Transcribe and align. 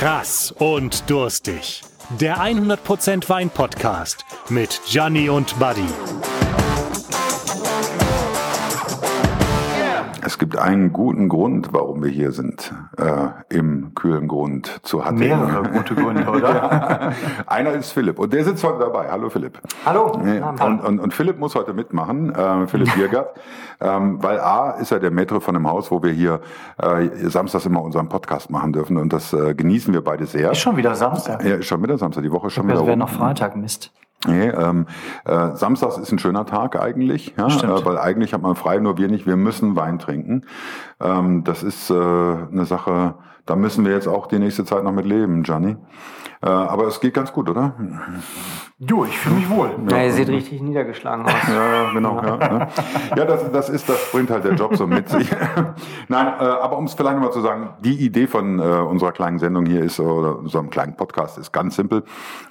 Krass 0.00 0.50
und 0.58 1.10
durstig. 1.10 1.82
Der 2.18 2.38
100% 2.38 3.28
Wein 3.28 3.50
Podcast 3.50 4.24
mit 4.48 4.80
Gianni 4.88 5.28
und 5.28 5.58
Buddy. 5.58 6.29
Gibt 10.50 10.62
einen 10.62 10.92
guten 10.92 11.28
Grund, 11.28 11.72
warum 11.72 12.02
wir 12.02 12.10
hier 12.10 12.32
sind, 12.32 12.74
äh, 12.98 13.56
im 13.56 13.94
kühlen 13.94 14.26
Grund 14.26 14.80
zu 14.82 15.04
Hattingen. 15.04 15.28
Mehrere 15.46 15.68
gute 15.68 15.94
Gründe, 15.94 16.28
oder? 16.28 17.12
Einer 17.46 17.72
ist 17.72 17.92
Philipp 17.92 18.18
und 18.18 18.32
der 18.32 18.44
sitzt 18.44 18.64
heute 18.64 18.80
dabei. 18.80 19.08
Hallo 19.10 19.30
Philipp. 19.30 19.60
Hallo. 19.86 20.10
Und, 20.10 20.80
und, 20.80 20.98
und 20.98 21.14
Philipp 21.14 21.38
muss 21.38 21.54
heute 21.54 21.72
mitmachen, 21.72 22.34
äh, 22.34 22.66
Philipp 22.66 22.94
Biergart, 22.94 23.36
ähm, 23.80 24.22
weil 24.22 24.40
A 24.40 24.72
ist 24.72 24.90
er 24.90 24.98
der 24.98 25.12
Maitre 25.12 25.40
von 25.40 25.54
dem 25.54 25.68
Haus, 25.68 25.90
wo 25.90 26.02
wir 26.02 26.10
hier 26.10 26.40
äh, 26.82 27.08
samstags 27.28 27.66
immer 27.66 27.82
unseren 27.82 28.08
Podcast 28.08 28.50
machen 28.50 28.72
dürfen 28.72 28.96
und 28.96 29.12
das 29.12 29.32
äh, 29.32 29.54
genießen 29.54 29.94
wir 29.94 30.02
beide 30.02 30.26
sehr. 30.26 30.50
Ist 30.50 30.58
schon 30.58 30.76
wieder 30.76 30.94
Samstag. 30.96 31.44
Ja, 31.44 31.56
ist 31.56 31.66
schon 31.66 31.82
wieder 31.82 31.96
Samstag, 31.96 32.22
die 32.22 32.32
Woche 32.32 32.48
ist 32.48 32.54
schon 32.54 32.66
wieder 32.66 32.78
Das 32.78 32.86
wäre 32.86 32.96
noch 32.96 33.10
Freitag, 33.10 33.56
Mist. 33.56 33.92
Nee, 34.26 34.48
ähm, 34.48 34.86
äh, 35.24 35.56
Samstags 35.56 35.96
ist 35.96 36.12
ein 36.12 36.18
schöner 36.18 36.44
Tag 36.44 36.78
eigentlich, 36.78 37.34
ja, 37.38 37.46
äh, 37.46 37.84
weil 37.84 37.96
eigentlich 37.96 38.34
hat 38.34 38.42
man 38.42 38.54
frei, 38.54 38.78
nur 38.78 38.98
wir 38.98 39.08
nicht. 39.08 39.26
Wir 39.26 39.36
müssen 39.36 39.76
Wein 39.76 39.98
trinken. 39.98 40.42
Ähm, 41.00 41.42
das 41.44 41.62
ist 41.62 41.88
äh, 41.90 41.94
eine 41.94 42.66
Sache, 42.66 43.14
da 43.46 43.56
müssen 43.56 43.86
wir 43.86 43.92
jetzt 43.92 44.08
auch 44.08 44.26
die 44.26 44.38
nächste 44.38 44.66
Zeit 44.66 44.84
noch 44.84 44.92
mit 44.92 45.06
leben, 45.06 45.42
Gianni. 45.42 45.76
Äh, 46.42 46.48
aber 46.48 46.86
es 46.86 47.00
geht 47.00 47.12
ganz 47.12 47.32
gut, 47.32 47.50
oder? 47.50 47.74
Du, 48.78 49.04
ich 49.04 49.18
fühle 49.18 49.34
mich 49.34 49.50
wohl. 49.50 49.72
Ja, 49.90 50.04
ihr 50.04 50.12
seht 50.12 50.30
richtig 50.30 50.62
niedergeschlagen 50.62 51.26
aus. 51.26 51.32
Ja, 51.48 51.92
genau. 51.92 52.16
Ja, 52.22 52.36
ne? 52.36 52.68
ja 53.14 53.24
das, 53.26 53.52
das 53.52 53.68
ist, 53.68 53.86
das 53.90 54.10
bringt 54.10 54.30
halt 54.30 54.44
der 54.44 54.54
Job 54.54 54.74
so 54.74 54.86
mit 54.86 55.06
sich. 55.10 55.30
Nein, 56.08 56.26
äh, 56.26 56.44
aber 56.44 56.78
um 56.78 56.86
es 56.86 56.94
vielleicht 56.94 57.16
nochmal 57.16 57.32
zu 57.32 57.42
sagen, 57.42 57.74
die 57.84 58.02
Idee 58.02 58.26
von 58.26 58.58
äh, 58.58 58.62
unserer 58.62 59.12
kleinen 59.12 59.38
Sendung 59.38 59.66
hier 59.66 59.82
ist, 59.82 60.00
oder 60.00 60.38
unserem 60.38 60.70
kleinen 60.70 60.96
Podcast 60.96 61.36
ist 61.36 61.52
ganz 61.52 61.76
simpel. 61.76 62.04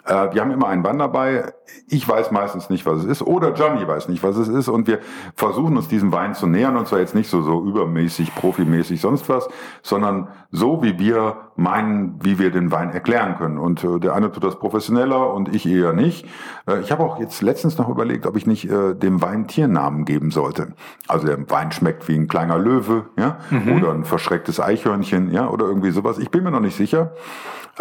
Äh, 0.05 0.33
wir 0.33 0.41
haben 0.41 0.51
immer 0.51 0.67
einen 0.67 0.83
Wein 0.83 0.99
dabei. 0.99 1.51
Ich 1.87 2.07
weiß 2.07 2.29
meistens 2.29 2.69
nicht, 2.69 2.85
was 2.85 2.99
es 2.99 3.05
ist, 3.05 3.21
oder 3.23 3.55
Johnny 3.55 3.87
weiß 3.87 4.07
nicht, 4.07 4.21
was 4.21 4.37
es 4.37 4.49
ist, 4.49 4.67
und 4.67 4.85
wir 4.85 4.99
versuchen 5.33 5.75
uns 5.77 5.87
diesem 5.87 6.11
Wein 6.11 6.35
zu 6.35 6.45
nähern, 6.45 6.77
und 6.77 6.87
zwar 6.87 6.99
jetzt 6.99 7.15
nicht 7.15 7.29
so, 7.29 7.41
so 7.41 7.63
übermäßig, 7.63 8.35
profimäßig, 8.35 9.01
sonst 9.01 9.27
was, 9.29 9.49
sondern 9.81 10.27
so, 10.51 10.83
wie 10.83 10.99
wir 10.99 11.48
meinen, 11.59 12.19
wie 12.21 12.39
wir 12.39 12.51
den 12.51 12.71
Wein 12.71 12.91
erklären 12.91 13.35
können. 13.37 13.57
Und 13.57 13.83
äh, 13.83 13.99
der 13.99 14.13
eine 14.13 14.31
tut 14.31 14.43
das 14.43 14.57
professioneller 14.57 15.33
und 15.33 15.53
ich 15.53 15.67
eher 15.67 15.93
nicht. 15.93 16.25
Äh, 16.67 16.79
ich 16.79 16.91
habe 16.91 17.03
auch 17.03 17.19
jetzt 17.19 17.41
letztens 17.41 17.77
noch 17.77 17.89
überlegt, 17.89 18.25
ob 18.25 18.35
ich 18.37 18.47
nicht 18.47 18.69
äh, 18.69 18.95
dem 18.95 19.21
Wein 19.21 19.47
Tiernamen 19.47 20.05
geben 20.05 20.31
sollte. 20.31 20.73
Also 21.07 21.27
der 21.27 21.49
Wein 21.49 21.71
schmeckt 21.71 22.07
wie 22.07 22.15
ein 22.15 22.27
kleiner 22.27 22.57
Löwe, 22.57 23.05
ja, 23.17 23.37
oder 23.75 23.91
ein 23.91 24.05
verschrecktes 24.05 24.59
Eichhörnchen, 24.59 25.31
ja, 25.31 25.49
oder 25.49 25.65
irgendwie 25.65 25.91
sowas. 25.91 26.17
Ich 26.17 26.31
bin 26.31 26.43
mir 26.43 26.51
noch 26.51 26.59
nicht 26.59 26.75
sicher. 26.75 27.11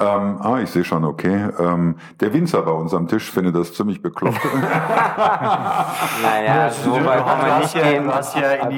Ähm, 0.01 0.39
ah, 0.41 0.61
ich 0.63 0.71
sehe 0.71 0.85
schon, 0.85 1.05
okay. 1.05 1.49
Ähm, 1.59 1.97
der 2.21 2.33
Winzer 2.33 2.63
bei 2.63 2.71
uns 2.71 2.95
am 2.95 3.09
Tisch 3.09 3.33
findet 3.33 3.57
das 3.57 3.75
ziemlich 3.75 4.01
bekloppt. 4.01 4.39
Naja, 6.23 6.71
so 6.71 6.93
weit 7.05 7.27
kann 7.27 7.39
man 7.39 7.61
nicht 7.61 7.75
ja, 7.75 7.83
gehen. 7.83 8.15
hast 8.15 8.37
ja 8.37 8.51
in, 8.53 8.71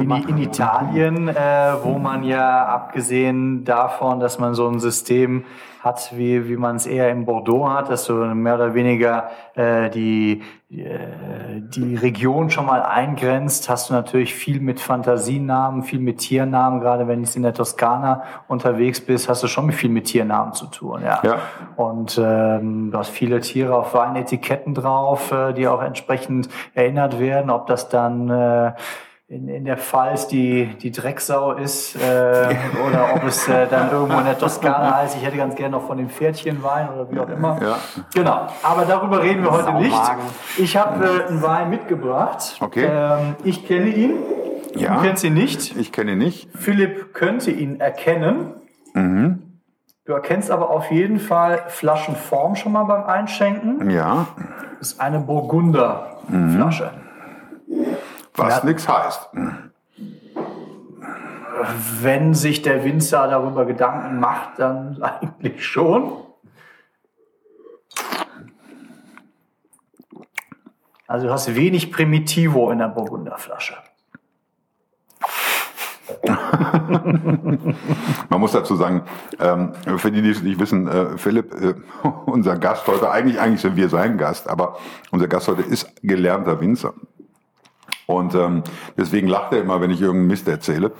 in, 0.00 0.08
die, 0.08 0.30
in 0.30 0.38
Italien, 0.38 1.28
äh, 1.28 1.74
wo 1.82 1.98
man 1.98 2.24
ja 2.24 2.66
abgesehen 2.66 3.64
davon, 3.64 4.03
dass 4.20 4.38
man 4.38 4.54
so 4.54 4.68
ein 4.68 4.80
System 4.80 5.44
hat, 5.84 6.16
wie, 6.16 6.48
wie 6.48 6.56
man 6.56 6.76
es 6.76 6.86
eher 6.86 7.10
in 7.10 7.26
Bordeaux 7.26 7.68
hat, 7.68 7.90
dass 7.90 8.06
du 8.06 8.14
mehr 8.14 8.54
oder 8.54 8.72
weniger 8.72 9.30
äh, 9.54 9.90
die, 9.90 10.42
äh, 10.70 11.60
die 11.60 11.94
Region 11.94 12.48
schon 12.48 12.64
mal 12.64 12.82
eingrenzt, 12.82 13.68
hast 13.68 13.90
du 13.90 13.94
natürlich 13.94 14.34
viel 14.34 14.60
mit 14.60 14.80
Fantasienamen, 14.80 15.82
viel 15.82 16.00
mit 16.00 16.18
Tiernamen. 16.18 16.80
Gerade 16.80 17.06
wenn 17.06 17.22
du 17.22 17.28
in 17.34 17.42
der 17.42 17.52
Toskana 17.52 18.22
unterwegs 18.48 19.00
bist, 19.02 19.28
hast 19.28 19.42
du 19.42 19.46
schon 19.46 19.70
viel 19.72 19.90
mit 19.90 20.06
Tiernamen 20.06 20.54
zu 20.54 20.66
tun. 20.66 21.02
Ja. 21.02 21.20
Ja. 21.22 21.38
Und 21.76 22.18
ähm, 22.22 22.90
du 22.90 22.98
hast 22.98 23.10
viele 23.10 23.40
Tiere 23.40 23.76
auf 23.76 23.92
Weinetiketten 23.92 24.72
drauf, 24.74 25.32
äh, 25.32 25.52
die 25.52 25.68
auch 25.68 25.82
entsprechend 25.82 26.48
erinnert 26.72 27.18
werden, 27.18 27.50
ob 27.50 27.66
das 27.66 27.90
dann 27.90 28.30
äh, 28.30 28.72
in, 29.26 29.48
in 29.48 29.64
der 29.64 29.78
Pfalz 29.78 30.28
die, 30.28 30.66
die 30.82 30.90
Drecksau 30.90 31.52
ist 31.52 31.96
äh, 31.96 31.98
oder 32.86 33.14
ob 33.14 33.24
es 33.24 33.48
äh, 33.48 33.66
dann 33.68 33.90
irgendwo 33.90 34.18
in 34.18 34.24
der 34.24 34.38
Toskana 34.38 34.96
heißt, 34.96 35.16
ich 35.16 35.24
hätte 35.24 35.38
ganz 35.38 35.54
gerne 35.54 35.76
noch 35.76 35.86
von 35.86 35.96
dem 35.96 36.10
Pferdchenwein 36.10 36.90
oder 36.90 37.10
wie 37.10 37.18
auch 37.18 37.28
immer. 37.28 37.58
Ja. 37.62 37.78
Genau, 38.14 38.46
aber 38.62 38.84
darüber 38.84 39.22
reden 39.22 39.42
wir 39.42 39.50
heute 39.50 39.72
nicht. 39.74 39.96
Ich 40.58 40.76
habe 40.76 41.04
äh, 41.04 41.28
einen 41.28 41.42
Wein 41.42 41.70
mitgebracht. 41.70 42.58
Okay. 42.60 42.86
Ähm, 42.90 43.36
ich 43.44 43.66
kenne 43.66 43.88
ihn. 43.88 44.16
Ja. 44.76 44.96
Du 44.96 45.02
kennst 45.02 45.24
ihn 45.24 45.34
nicht. 45.34 45.74
Ich 45.76 45.92
kenne 45.92 46.12
ihn 46.12 46.18
nicht. 46.18 46.48
Philipp 46.56 47.14
könnte 47.14 47.50
ihn 47.50 47.80
erkennen. 47.80 48.54
Mhm. 48.92 49.60
Du 50.04 50.12
erkennst 50.12 50.50
aber 50.50 50.68
auf 50.68 50.90
jeden 50.90 51.18
Fall 51.18 51.62
Flaschenform 51.68 52.56
schon 52.56 52.72
mal 52.72 52.84
beim 52.84 53.04
Einschenken. 53.04 53.88
Ja, 53.88 54.26
Das 54.78 54.92
ist 54.92 55.00
eine 55.00 55.18
Burgunderflasche. 55.20 56.90
Was 58.34 58.58
Ja. 58.58 58.64
nix 58.64 58.88
heißt. 58.88 59.30
Wenn 62.00 62.34
sich 62.34 62.62
der 62.62 62.84
Winzer 62.84 63.28
darüber 63.28 63.64
Gedanken 63.64 64.18
macht, 64.20 64.58
dann 64.58 65.02
eigentlich 65.40 65.64
schon. 65.64 66.12
Also 71.06 71.26
du 71.26 71.32
hast 71.32 71.54
wenig 71.54 71.92
Primitivo 71.92 72.70
in 72.70 72.78
der 72.78 72.88
Burgunderflasche. 72.88 73.74
Man 78.28 78.40
muss 78.40 78.52
dazu 78.52 78.76
sagen, 78.76 79.02
ähm, 79.38 79.72
für 79.98 80.10
die, 80.10 80.22
die 80.22 80.30
es 80.30 80.42
nicht 80.42 80.58
wissen, 80.58 80.88
äh, 80.88 81.18
Philipp, 81.18 81.52
äh, 81.54 81.74
unser 82.26 82.58
Gast 82.58 82.86
heute, 82.86 83.10
eigentlich, 83.10 83.38
eigentlich 83.40 83.60
sind 83.60 83.76
wir 83.76 83.88
sein 83.88 84.16
Gast, 84.18 84.48
aber 84.48 84.78
unser 85.10 85.28
Gast 85.28 85.48
heute 85.48 85.62
ist 85.62 85.90
gelernter 86.02 86.60
Winzer. 86.60 86.94
Und 88.06 88.34
ähm, 88.34 88.62
deswegen 88.96 89.28
lacht 89.28 89.52
er 89.52 89.60
immer, 89.60 89.80
wenn 89.80 89.90
ich 89.90 90.00
irgendeinen 90.00 90.28
Mist 90.28 90.46
erzähle. 90.48 90.92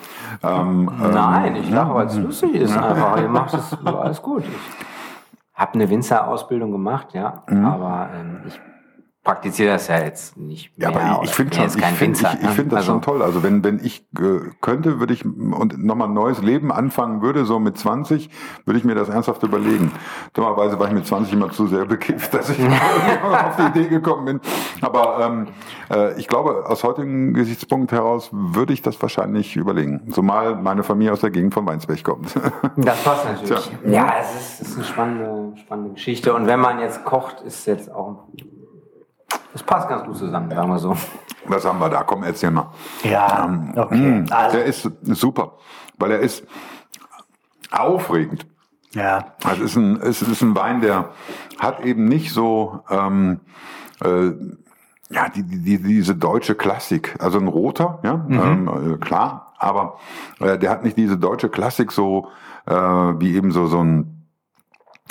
Ähm, 0.43 0.91
Nein, 0.99 1.57
ich 1.57 1.71
lache, 1.71 1.95
weil 1.95 2.07
es 2.07 2.17
lustig 2.17 2.55
ist 2.55 2.77
einfach. 2.77 3.21
Ihr 3.21 3.29
macht 3.29 3.55
es 3.55 3.77
alles 3.85 4.23
gut. 4.23 4.45
Ich 4.45 5.59
habe 5.61 5.75
eine 5.75 5.89
Winzerausbildung 5.89 6.73
gemacht, 6.73 7.09
ja, 7.13 7.45
aber 7.47 8.09
ähm, 8.15 8.41
ich 8.47 8.61
praktiziere 9.25 9.73
das 9.73 9.89
ja 9.89 9.99
jetzt 10.01 10.37
nicht 10.37 10.71
Ja, 10.77 10.91
mehr. 10.91 11.01
aber 11.01 11.23
ich, 11.23 11.31
ich 11.31 11.35
finde 11.35 11.57
schon, 11.57 11.65
ich 11.67 11.73
finde 11.73 12.19
ich, 12.21 12.35
ich 12.35 12.43
ne? 12.43 12.49
find 12.51 12.73
das 12.73 12.77
Also, 12.81 12.93
schon 12.93 13.03
toll. 13.03 13.23
Also 13.23 13.43
wenn, 13.43 13.65
wenn 13.65 13.81
ich 13.83 14.07
äh, 14.21 14.41
könnte, 14.61 15.01
würde 15.01 15.15
ich 15.15 15.25
und 15.25 15.83
nochmal 15.83 16.09
ein 16.09 16.15
neues 16.15 16.43
Leben 16.43 16.71
anfangen 16.71 17.23
würde, 17.23 17.47
so 17.47 17.59
mit 17.59 17.79
20, 17.79 18.29
würde 18.67 18.79
ich 18.79 18.85
mir 18.85 18.95
das 18.95 19.09
ernsthaft 19.09 19.43
überlegen. 19.43 19.91
Dummerweise 20.35 20.79
war 20.79 20.89
ich 20.89 20.93
mit 20.93 21.07
20 21.07 21.33
immer 21.33 21.51
zu 21.51 21.67
sehr 21.67 21.87
bekifft, 21.87 22.35
dass 22.35 22.51
ich 22.51 22.59
auf 22.65 23.57
die 23.57 23.81
Idee 23.81 23.89
gekommen 23.89 24.25
bin. 24.27 24.41
Aber 24.83 25.19
ähm, 25.21 25.47
äh, 25.91 26.19
ich 26.21 26.29
glaube, 26.29 26.65
aus 26.69 26.85
heutigem 26.85 27.33
Gesichtspunkt 27.33 27.93
heraus 27.93 28.29
würde 28.31 28.75
ich 28.75 28.83
das 28.83 29.01
wahrscheinlich 29.01 29.57
überlegen. 29.57 30.13
Zumal 30.13 30.55
meine 30.57 30.83
Familie 30.83 31.13
aus 31.15 31.21
der 31.21 31.31
Gegend 31.31 31.55
von 31.55 31.67
Weinsberg 31.67 32.05
kommt. 32.05 32.35
Das 32.77 33.03
passt 33.03 33.25
natürlich. 33.25 33.71
Tja. 33.83 33.91
Ja, 33.91 34.15
es 34.21 34.35
ist, 34.35 34.61
es 34.61 34.69
ist 34.69 34.77
eine 34.77 34.85
spannende, 34.85 35.57
spannende 35.59 35.95
Geschichte. 35.95 36.35
Und 36.35 36.47
wenn 36.47 36.61
man 36.61 36.79
jetzt 36.81 37.05
kocht, 37.05 37.41
ist 37.41 37.67
jetzt 37.67 37.91
auch. 37.91 38.25
Es 39.55 39.63
passt 39.63 39.89
ganz 39.89 40.05
gut 40.05 40.17
zusammen, 40.17 40.51
sagen 40.51 40.69
wir 40.71 40.79
so. 40.79 40.97
Was 41.47 41.65
haben 41.65 41.79
wir 41.79 41.89
da? 41.91 42.03
Komm, 42.03 42.23
erzähl 42.25 42.51
mal. 42.51 42.71
Ja, 43.03 43.49
okay. 43.77 43.97
Mm, 43.97 44.27
Also, 44.31 44.57
Der 44.57 44.67
ist 44.67 44.91
super, 45.05 45.53
weil 45.99 46.13
er 46.13 46.21
ist 46.21 46.45
aufregend. 47.71 48.47
ja. 48.95 49.27
Also 49.45 49.63
es 49.65 49.71
ist 49.73 49.77
ein, 49.77 50.01
es 50.01 50.23
ist 50.23 50.43
ein 50.43 50.55
Wein, 50.57 50.81
der 50.81 51.11
hat 51.59 51.81
eben 51.85 52.07
nicht 52.07 52.33
so 52.33 52.81
ähm, 52.91 53.41
äh, 54.03 54.33
ja 55.11 55.29
die, 55.29 55.43
die, 55.43 55.59
die, 55.63 55.79
diese 55.79 56.15
deutsche 56.15 56.55
Klassik. 56.55 57.15
Also 57.19 57.39
ein 57.39 57.49
roter, 57.49 57.99
ja 58.03 58.25
ähm, 58.29 58.95
äh, 58.95 58.97
klar, 58.99 59.53
aber 59.59 59.99
äh, 60.41 60.59
der 60.59 60.71
hat 60.71 60.85
nicht 60.85 60.97
diese 60.97 61.17
deutsche 61.17 61.49
Klassik 61.49 61.93
so 61.93 62.29
äh, 62.67 62.73
wie 62.75 63.35
eben 63.37 63.51
so 63.53 63.67
so 63.67 63.83
ein 63.83 64.14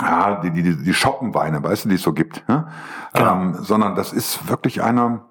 ja, 0.03 0.41
die, 0.41 0.51
die, 0.51 0.83
die 0.83 0.93
Schoppenweine, 0.93 1.63
weißt 1.63 1.85
du, 1.85 1.89
die 1.89 1.95
es 1.95 2.01
so 2.01 2.13
gibt, 2.13 2.43
ja? 2.47 2.67
ähm, 3.13 3.55
sondern 3.59 3.95
das 3.95 4.13
ist 4.13 4.49
wirklich 4.49 4.81
einer, 4.81 5.25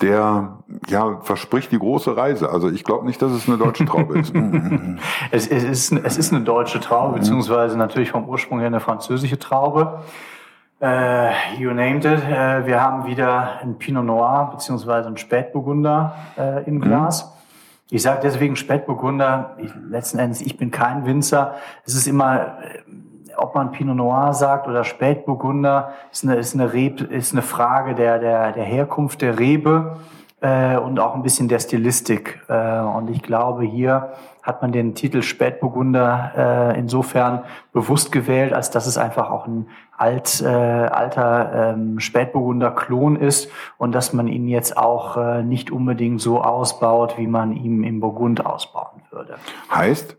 der 0.00 0.58
ja 0.88 1.20
verspricht 1.22 1.72
die 1.72 1.78
große 1.78 2.16
Reise. 2.16 2.50
Also 2.50 2.70
ich 2.70 2.84
glaube 2.84 3.06
nicht, 3.06 3.20
dass 3.22 3.32
es 3.32 3.48
eine 3.48 3.56
deutsche 3.56 3.84
Traube 3.86 4.18
ist. 4.18 4.34
Mhm. 4.34 4.98
Es, 5.30 5.46
es, 5.46 5.64
ist, 5.64 5.92
es 5.92 6.18
ist 6.18 6.32
eine 6.32 6.44
deutsche 6.44 6.80
Traube, 6.80 7.18
beziehungsweise 7.18 7.78
natürlich 7.78 8.10
vom 8.10 8.28
Ursprung 8.28 8.58
her 8.58 8.66
eine 8.66 8.80
französische 8.80 9.38
Traube. 9.38 10.02
Äh, 10.80 11.30
you 11.58 11.72
named 11.72 12.04
it. 12.04 12.22
Äh, 12.22 12.66
wir 12.66 12.82
haben 12.82 13.06
wieder 13.06 13.60
ein 13.62 13.78
Pinot 13.78 14.04
Noir, 14.04 14.50
beziehungsweise 14.52 15.08
ein 15.08 15.16
Spätburgunder 15.16 16.14
äh, 16.36 16.64
im 16.64 16.80
Glas. 16.80 17.32
Ich 17.88 18.02
sage 18.02 18.20
deswegen 18.22 18.56
Spätburgunder. 18.56 19.56
Ich, 19.58 19.70
letzten 19.88 20.18
Endes, 20.18 20.40
ich 20.40 20.58
bin 20.58 20.70
kein 20.70 21.06
Winzer. 21.06 21.54
Es 21.84 21.94
ist 21.94 22.06
immer, 22.06 22.58
äh, 22.62 22.82
ob 23.36 23.54
man 23.54 23.70
Pinot 23.72 23.96
Noir 23.96 24.32
sagt 24.32 24.68
oder 24.68 24.84
Spätburgunder, 24.84 25.92
ist 26.12 26.24
eine, 26.24 26.36
ist 26.36 26.54
eine, 26.54 26.72
Reb, 26.72 27.00
ist 27.00 27.32
eine 27.32 27.42
Frage 27.42 27.94
der, 27.94 28.18
der, 28.18 28.52
der 28.52 28.64
Herkunft 28.64 29.22
der 29.22 29.38
Rebe. 29.38 29.96
äh, 30.40 30.76
und 30.76 31.00
auch 31.00 31.14
ein 31.14 31.22
bisschen 31.22 31.48
der 31.48 31.58
Stilistik. 31.58 32.40
Äh, 32.48 32.80
und 32.80 33.10
ich 33.10 33.22
glaube, 33.22 33.64
hier 33.64 34.12
hat 34.42 34.62
man 34.62 34.70
den 34.70 34.94
Titel 34.94 35.22
Spätburgunder 35.22 36.72
äh, 36.74 36.78
insofern 36.78 37.42
bewusst 37.72 38.12
gewählt, 38.12 38.52
als 38.52 38.70
dass 38.70 38.86
es 38.86 38.98
einfach 38.98 39.30
auch 39.30 39.46
ein 39.46 39.68
alt, 39.96 40.42
äh, 40.42 40.46
alter 40.46 41.72
ähm, 41.74 42.00
Spätburgunder 42.00 42.70
Klon 42.70 43.16
ist 43.16 43.50
und 43.78 43.92
dass 43.92 44.12
man 44.12 44.28
ihn 44.28 44.46
jetzt 44.46 44.76
auch 44.76 45.16
äh, 45.16 45.42
nicht 45.42 45.70
unbedingt 45.70 46.20
so 46.20 46.42
ausbaut, 46.42 47.16
wie 47.16 47.26
man 47.26 47.52
ihn 47.52 47.82
im 47.82 48.00
Burgund 48.00 48.44
ausbauen 48.44 49.02
würde. 49.10 49.36
Heißt? 49.74 50.16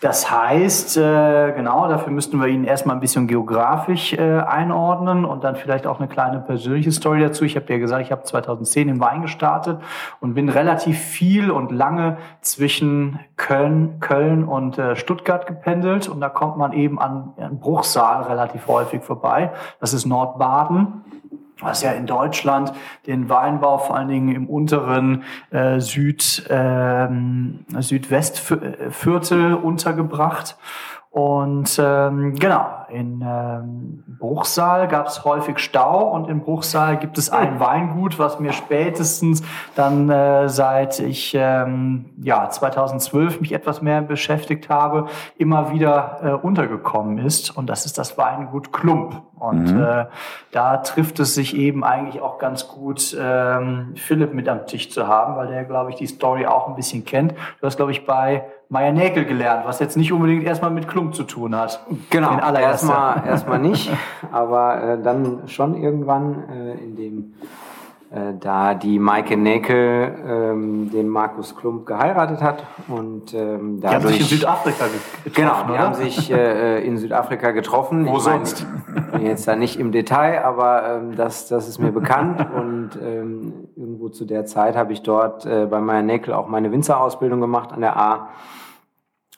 Das 0.00 0.30
heißt, 0.30 0.96
äh, 0.96 1.52
genau, 1.52 1.86
dafür 1.86 2.10
müssten 2.10 2.40
wir 2.40 2.46
ihn 2.46 2.64
erstmal 2.64 2.96
ein 2.96 3.00
bisschen 3.00 3.26
geografisch 3.26 4.14
äh, 4.14 4.40
einordnen 4.40 5.26
und 5.26 5.44
dann 5.44 5.56
vielleicht 5.56 5.86
auch 5.86 5.98
eine 5.98 6.08
kleine 6.08 6.40
persönliche 6.40 6.90
Story 6.90 7.20
dazu. 7.20 7.44
Ich 7.44 7.54
habe 7.54 7.70
ja 7.70 7.78
gesagt, 7.78 8.06
ich 8.06 8.10
habe 8.10 8.22
2010 8.22 8.88
im 8.88 8.98
Wein 8.98 9.20
gestartet 9.20 9.78
und 10.20 10.32
bin 10.32 10.48
relativ 10.48 10.98
viel 10.98 11.50
und 11.50 11.70
lange 11.70 12.16
zwischen 12.40 13.20
Köln, 13.36 14.00
Köln 14.00 14.44
und 14.44 14.78
äh, 14.78 14.96
Stuttgart 14.96 15.46
gependelt 15.46 16.08
und 16.08 16.22
da 16.22 16.30
kommt 16.30 16.56
man 16.56 16.72
eben 16.72 16.98
an, 16.98 17.34
an 17.38 17.60
Bruchsal 17.60 18.22
relativ 18.22 18.68
häufig 18.68 19.02
vorbei. 19.02 19.52
Das 19.80 19.92
ist 19.92 20.06
Nordbaden 20.06 21.04
was 21.60 21.82
ja 21.82 21.92
in 21.92 22.06
Deutschland 22.06 22.72
den 23.06 23.28
Weinbau 23.28 23.78
vor 23.78 23.96
allen 23.96 24.08
Dingen 24.08 24.34
im 24.34 24.48
unteren 24.48 25.24
äh, 25.50 25.80
Süd, 25.80 26.46
ähm, 26.48 27.64
Südwestviertel 27.78 29.54
untergebracht. 29.54 30.56
Und 31.10 31.76
ähm, 31.82 32.36
genau, 32.36 32.70
in 32.88 33.20
ähm, 33.26 34.04
Bruchsal 34.20 34.86
gab 34.86 35.08
es 35.08 35.24
häufig 35.24 35.58
Stau 35.58 36.08
und 36.08 36.28
in 36.28 36.40
Bruchsal 36.40 36.98
gibt 36.98 37.18
es 37.18 37.30
ein 37.30 37.58
Weingut, 37.58 38.20
was 38.20 38.38
mir 38.38 38.52
spätestens 38.52 39.42
dann 39.74 40.08
äh, 40.08 40.48
seit 40.48 41.00
ich 41.00 41.34
ähm, 41.36 42.10
ja 42.22 42.48
2012 42.48 43.40
mich 43.40 43.52
etwas 43.52 43.82
mehr 43.82 44.02
beschäftigt 44.02 44.68
habe, 44.68 45.06
immer 45.36 45.72
wieder 45.72 46.20
äh, 46.22 46.30
untergekommen 46.30 47.18
ist. 47.18 47.56
Und 47.56 47.66
das 47.66 47.86
ist 47.86 47.98
das 47.98 48.16
Weingut 48.16 48.72
Klump. 48.72 49.20
Und 49.40 49.74
mhm. 49.74 49.82
äh, 49.82 50.04
da 50.52 50.76
trifft 50.76 51.18
es 51.18 51.34
sich 51.34 51.56
eben 51.56 51.82
eigentlich 51.82 52.20
auch 52.20 52.38
ganz 52.38 52.68
gut, 52.68 53.16
ähm, 53.18 53.94
Philipp 53.96 54.34
mit 54.34 54.48
am 54.50 54.66
Tisch 54.66 54.90
zu 54.90 55.08
haben, 55.08 55.34
weil 55.34 55.48
der, 55.48 55.64
glaube 55.64 55.90
ich, 55.90 55.96
die 55.96 56.06
Story 56.06 56.44
auch 56.44 56.68
ein 56.68 56.76
bisschen 56.76 57.06
kennt. 57.06 57.32
Du 57.32 57.66
hast, 57.66 57.76
glaube 57.76 57.90
ich, 57.90 58.04
bei 58.04 58.44
Meier 58.68 58.92
Näkel 58.92 59.24
gelernt, 59.24 59.64
was 59.64 59.80
jetzt 59.80 59.96
nicht 59.96 60.12
unbedingt 60.12 60.44
erstmal 60.44 60.70
mit 60.70 60.88
Klump 60.88 61.14
zu 61.14 61.24
tun 61.24 61.56
hat. 61.56 61.80
Genau, 62.10 62.38
erstmal 62.38 63.26
erstmal 63.26 63.58
nicht, 63.58 63.90
aber 64.32 64.82
äh, 64.82 65.02
dann 65.02 65.48
schon 65.48 65.74
irgendwann 65.74 66.44
äh, 66.50 66.72
in 66.74 66.96
dem 66.96 67.34
äh, 68.12 68.34
da 68.40 68.74
die 68.74 68.98
Maike 68.98 69.36
Näkel 69.36 70.16
ähm, 70.26 70.90
den 70.90 71.08
Markus 71.08 71.54
Klump 71.54 71.86
geheiratet 71.86 72.42
hat 72.42 72.66
und 72.88 73.32
ähm, 73.34 73.80
dadurch, 73.80 73.80
die 73.80 73.86
haben 73.86 74.08
sich 74.08 74.20
in 74.20 74.38
Südafrika 74.38 74.86
getroffen. 74.86 75.32
Genau, 75.32 75.62
die 75.62 75.70
oder? 75.70 75.78
haben 75.78 75.94
sich 75.94 76.30
äh, 76.32 76.84
in 76.84 76.98
Südafrika 76.98 77.52
getroffen. 77.52 78.08
Wo 78.08 78.16
ich 78.16 78.22
sonst? 78.24 78.66
Mein, 79.12 79.22
jetzt 79.26 79.46
da 79.46 79.54
nicht 79.54 79.78
im 79.78 79.92
Detail, 79.92 80.44
aber 80.44 80.88
ähm, 80.88 81.14
das, 81.14 81.46
das 81.46 81.68
ist 81.68 81.78
mir 81.78 81.92
bekannt 81.92 82.44
und 82.52 82.98
ähm, 83.00 83.68
irgendwo 83.76 84.08
zu 84.08 84.24
der 84.24 84.44
Zeit 84.44 84.76
habe 84.76 84.92
ich 84.92 85.02
dort 85.02 85.46
äh, 85.46 85.66
bei 85.70 85.80
Meier 85.80 86.02
Näkel 86.02 86.34
auch 86.34 86.48
meine 86.48 86.72
Winzerausbildung 86.72 87.40
gemacht 87.40 87.72
an 87.72 87.80
der 87.80 87.96
A 87.96 88.30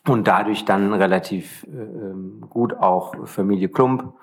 und 0.09 0.27
dadurch 0.27 0.65
dann 0.65 0.95
relativ 0.95 1.65
äh, 1.65 1.77
ähm, 1.77 2.45
gut 2.49 2.79
auch 2.79 3.27
Familie 3.27 3.69
Klump 3.69 4.15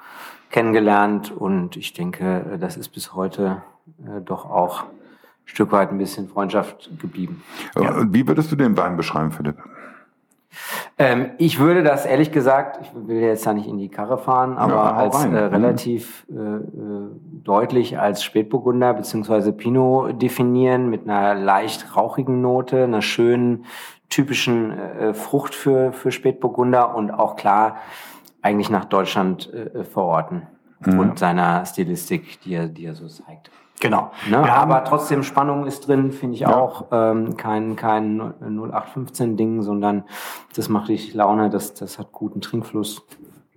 kennengelernt 0.50 1.31
und 1.31 1.78
ich 1.78 1.94
denke, 1.94 2.57
das 2.60 2.78
ist 2.78 2.90
bis 2.90 3.13
heute 3.13 3.62
äh, 4.06 4.21
doch 4.21 4.50
auch 4.50 4.83
ein 4.83 4.88
Stück 5.45 5.71
weit 5.71 5.91
ein 5.91 5.97
bisschen 5.97 6.27
Freundschaft 6.27 6.89
geblieben. 7.00 7.44
Ja. 7.80 8.06
Wie 8.12 8.27
würdest 8.27 8.51
du 8.51 8.56
den 8.56 8.77
Wein 8.77 8.97
beschreiben, 8.97 9.31
Philipp? 9.31 9.57
Ähm, 10.97 11.31
ich 11.38 11.59
würde 11.59 11.83
das 11.83 12.06
ehrlich 12.06 12.31
gesagt, 12.31 12.80
ich 12.81 13.07
will 13.07 13.21
jetzt 13.21 13.45
da 13.45 13.53
nicht 13.53 13.68
in 13.68 13.77
die 13.77 13.89
Karre 13.89 14.18
fahren, 14.18 14.57
aber 14.57 14.74
ja, 14.74 14.94
als 14.94 15.24
äh, 15.24 15.27
relativ 15.27 16.25
äh, 16.30 16.33
äh, 16.33 16.62
deutlich 17.44 18.00
als 18.00 18.24
Spätburgunder 18.24 18.94
beziehungsweise 18.94 19.53
Pinot 19.53 20.21
definieren 20.21 20.89
mit 20.89 21.07
einer 21.07 21.36
leicht 21.36 21.95
rauchigen 21.95 22.41
Note, 22.41 22.83
einer 22.83 23.01
schönen 23.01 23.65
typischen 24.09 24.71
äh, 24.71 25.13
Frucht 25.13 25.56
für, 25.56 25.94
für 25.94 26.12
Spätburgunder 26.12 26.95
und 26.95 27.12
auch 27.12 27.36
klar 27.36 27.77
eigentlich 28.41 28.69
nach 28.69 28.86
Deutschland 28.86 29.53
äh, 29.53 29.83
verorten 29.83 30.47
mhm. 30.80 31.00
und 31.00 31.19
seiner 31.19 31.65
Stilistik, 31.65 32.41
die 32.41 32.56
er, 32.56 32.68
die 32.68 32.86
er 32.86 32.95
so 32.95 33.07
zeigt. 33.07 33.51
Genau. 33.79 34.11
Ne? 34.29 34.37
aber 34.37 34.83
trotzdem 34.83 35.23
Spannung 35.23 35.65
ist 35.65 35.87
drin, 35.87 36.11
finde 36.11 36.35
ich 36.35 36.41
ja. 36.41 36.55
auch. 36.55 36.87
Ähm, 36.91 37.37
kein 37.37 37.75
kein 37.75 38.33
0815-Ding, 38.41 39.61
sondern 39.61 40.03
das 40.55 40.69
macht 40.69 40.89
richtig 40.89 41.13
Laune, 41.13 41.49
das, 41.49 41.73
das 41.73 41.97
hat 41.97 42.11
guten 42.11 42.41
Trinkfluss. 42.41 43.05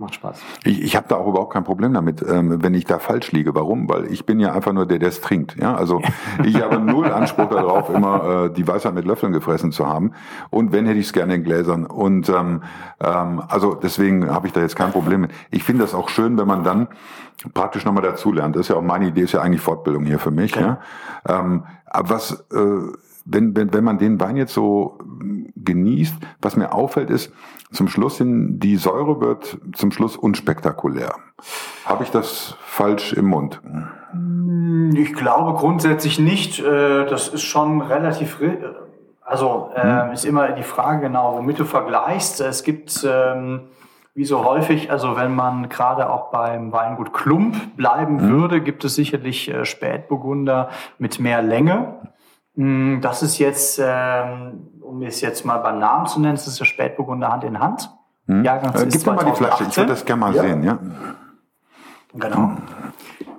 Macht 0.03 0.17
Spaß. 0.17 0.41
Ich, 0.65 0.83
ich 0.83 0.97
habe 0.97 1.07
da 1.09 1.15
auch 1.15 1.29
überhaupt 1.29 1.53
kein 1.53 1.63
Problem 1.63 1.95
damit, 1.95 2.23
ähm, 2.23 2.61
wenn 2.61 2.75
ich 2.75 2.87
da 2.87 2.99
falsch 2.99 3.31
liege. 3.31 3.55
Warum? 3.55 3.89
Weil 3.89 4.07
ich 4.07 4.27
bin 4.27 4.41
ja 4.41 4.53
einfach 4.53 4.73
nur 4.73 4.85
der, 4.85 4.99
der 4.99 5.11
es 5.11 5.21
trinkt. 5.21 5.57
Ja, 5.61 5.77
also 5.77 6.03
ich 6.45 6.61
habe 6.61 6.81
null 6.81 7.07
Anspruch 7.07 7.49
darauf, 7.49 7.89
immer 7.89 8.47
äh, 8.47 8.53
die 8.53 8.67
Weisheit 8.67 8.95
mit 8.95 9.05
Löffeln 9.05 9.33
gefressen 9.33 9.71
zu 9.71 9.87
haben. 9.87 10.11
Und 10.51 10.73
wenn 10.73 10.87
hätte 10.87 10.99
ich 10.99 11.07
es 11.07 11.13
gerne 11.13 11.37
in 11.37 11.45
Gläsern. 11.45 11.87
Und 11.87 12.29
ähm, 12.29 12.65
ähm, 12.99 13.45
also 13.47 13.75
deswegen 13.75 14.29
habe 14.29 14.49
ich 14.49 14.53
da 14.53 14.61
jetzt 14.61 14.75
kein 14.75 14.91
Problem 14.91 15.21
mit. 15.21 15.31
Ich 15.53 15.63
finde 15.63 15.83
das 15.85 15.95
auch 15.95 16.09
schön, 16.09 16.37
wenn 16.37 16.49
man 16.49 16.65
dann 16.65 16.89
praktisch 17.55 17.85
nochmal 17.85 18.03
dazulernt. 18.03 18.57
Das 18.57 18.63
ist 18.63 18.69
ja 18.71 18.77
auch 18.77 18.83
meine 18.83 19.07
Idee, 19.07 19.21
ist 19.21 19.33
ja 19.33 19.41
eigentlich 19.41 19.61
Fortbildung 19.61 20.05
hier 20.05 20.19
für 20.19 20.33
mich. 20.33 20.57
Okay. 20.57 20.65
Ja. 20.65 20.79
Ähm, 21.29 21.63
aber 21.87 22.11
was 22.11 22.45
äh, 22.53 22.57
wenn, 23.25 23.57
wenn, 23.57 23.73
wenn 23.73 23.85
man 23.85 23.99
den 23.99 24.21
Wein 24.21 24.37
jetzt 24.37 24.55
so 24.55 24.99
genießt, 25.57 26.15
was 26.41 26.57
mir 26.57 26.73
auffällt, 26.73 27.11
ist, 27.11 27.33
zum 27.71 27.89
Schluss 27.89 28.19
hin, 28.19 28.59
die 28.59 28.77
Säure 28.77 29.21
wird 29.21 29.59
zum 29.75 29.93
Schluss 29.93 30.17
unspektakulär. 30.17 31.15
Habe 31.87 32.05
ich 32.05 32.11
das 32.11 32.57
falsch 32.61 33.13
im 33.13 33.27
Mund? 33.27 33.61
Ich 34.95 35.15
glaube 35.15 35.59
grundsätzlich 35.59 36.19
nicht. 36.19 36.61
Äh, 36.61 37.07
das 37.07 37.29
ist 37.29 37.43
schon 37.43 37.81
relativ, 37.81 38.39
also 39.25 39.71
äh, 39.75 39.83
hm. 39.83 40.13
ist 40.13 40.25
immer 40.25 40.53
die 40.53 40.63
Frage 40.63 41.03
genau, 41.03 41.37
womit 41.37 41.59
du 41.59 41.65
vergleichst. 41.65 42.41
Es 42.41 42.63
gibt, 42.63 43.07
ähm, 43.09 43.69
wie 44.15 44.27
so 44.27 44.45
häufig, 44.45 44.91
also 44.91 45.17
wenn 45.17 45.35
man 45.35 45.71
gerade 45.71 46.11
auch 46.11 46.31
beim 46.31 46.73
Weingut 46.73 47.15
Klump 47.15 47.77
bleiben 47.77 48.21
hm. 48.21 48.31
würde, 48.31 48.61
gibt 48.61 48.85
es 48.85 48.95
sicherlich 48.95 49.49
äh, 49.49 49.65
Spätburgunder 49.65 50.69
mit 50.99 51.19
mehr 51.19 51.41
Länge. 51.41 52.12
Hm, 52.57 53.01
das 53.01 53.23
ist 53.23 53.39
jetzt, 53.39 53.81
ähm, 53.83 54.69
um 54.81 55.03
es 55.03 55.21
jetzt 55.21 55.45
mal 55.45 55.59
beim 55.59 55.79
Namen 55.79 56.07
zu 56.07 56.21
nennen, 56.21 56.35
das 56.35 56.47
ist 56.47 56.61
der 56.61 56.65
Spätburgunder 56.65 57.33
Hand 57.33 57.45
in 57.45 57.59
Hand. 57.59 57.91
Hm. 58.27 58.45
Jahrgangs 58.45 58.83
äh, 58.83 58.87
Gib 58.87 59.07
mir 59.07 59.13
mal 59.15 59.25
die 59.25 59.33
Flasche, 59.33 59.65
ich 59.65 59.77
würde 59.77 59.91
das 59.91 60.05
gerne 60.05 60.21
mal 60.21 60.35
ja. 60.35 60.43
sehen. 60.43 60.63
Ja. 60.63 60.79
Genau. 62.15 62.57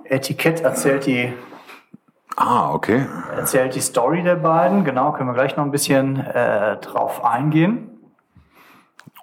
Etikett 0.04 0.60
erzählt 0.60 1.06
die 1.06 1.32
Ah, 2.36 2.72
okay. 2.72 3.06
Erzählt 3.36 3.76
die 3.76 3.80
Story 3.80 4.22
der 4.22 4.34
beiden. 4.36 4.84
Genau, 4.84 5.12
können 5.12 5.28
wir 5.28 5.34
gleich 5.34 5.56
noch 5.56 5.64
ein 5.64 5.70
bisschen 5.70 6.18
äh, 6.18 6.76
drauf 6.78 7.24
eingehen. 7.24 7.90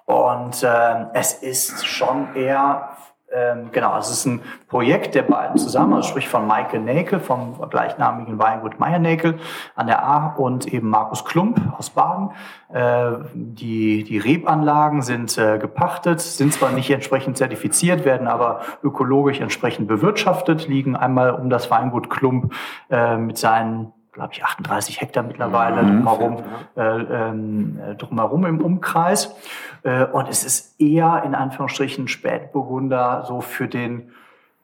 Und 0.06 0.62
äh, 0.62 1.06
es 1.12 1.34
ist 1.34 1.86
schon 1.86 2.34
eher 2.34 2.91
genau, 3.72 3.96
es 3.98 4.10
ist 4.10 4.26
ein 4.26 4.40
Projekt 4.68 5.14
der 5.14 5.22
beiden 5.22 5.56
zusammen, 5.56 5.94
also 5.94 6.08
sprich 6.08 6.28
von 6.28 6.46
Michael 6.46 6.80
Näkel 6.80 7.20
vom 7.20 7.58
gleichnamigen 7.70 8.38
Weingut 8.38 8.78
Meier 8.78 8.98
Näkel 8.98 9.38
an 9.74 9.86
der 9.86 10.04
A 10.04 10.34
und 10.36 10.66
eben 10.66 10.88
Markus 10.88 11.24
Klump 11.24 11.60
aus 11.78 11.90
Baden. 11.90 12.30
Äh, 12.72 13.12
die, 13.34 14.04
die 14.04 14.18
Rebanlagen 14.18 15.02
sind 15.02 15.36
äh, 15.38 15.58
gepachtet, 15.58 16.20
sind 16.20 16.52
zwar 16.52 16.72
nicht 16.72 16.90
entsprechend 16.90 17.36
zertifiziert, 17.36 18.04
werden 18.04 18.28
aber 18.28 18.60
ökologisch 18.82 19.40
entsprechend 19.40 19.88
bewirtschaftet, 19.88 20.68
liegen 20.68 20.96
einmal 20.96 21.30
um 21.30 21.50
das 21.50 21.70
Weingut 21.70 22.10
Klump 22.10 22.52
äh, 22.90 23.16
mit 23.16 23.38
seinen 23.38 23.92
glaube 24.12 24.34
ich, 24.34 24.44
38 24.44 25.00
Hektar 25.00 25.22
mittlerweile 25.22 25.82
mhm. 25.82 26.04
drumherum, 26.04 26.36
äh, 26.76 26.80
ähm, 26.82 27.78
äh, 27.80 27.94
drumherum 27.94 28.44
im 28.44 28.60
Umkreis. 28.60 29.34
Äh, 29.82 30.04
und 30.04 30.28
es 30.28 30.44
ist 30.44 30.80
eher 30.80 31.22
in 31.24 31.34
Anführungsstrichen 31.34 32.08
Spätburgunder 32.08 33.24
so 33.26 33.40
für 33.40 33.68
den 33.68 34.10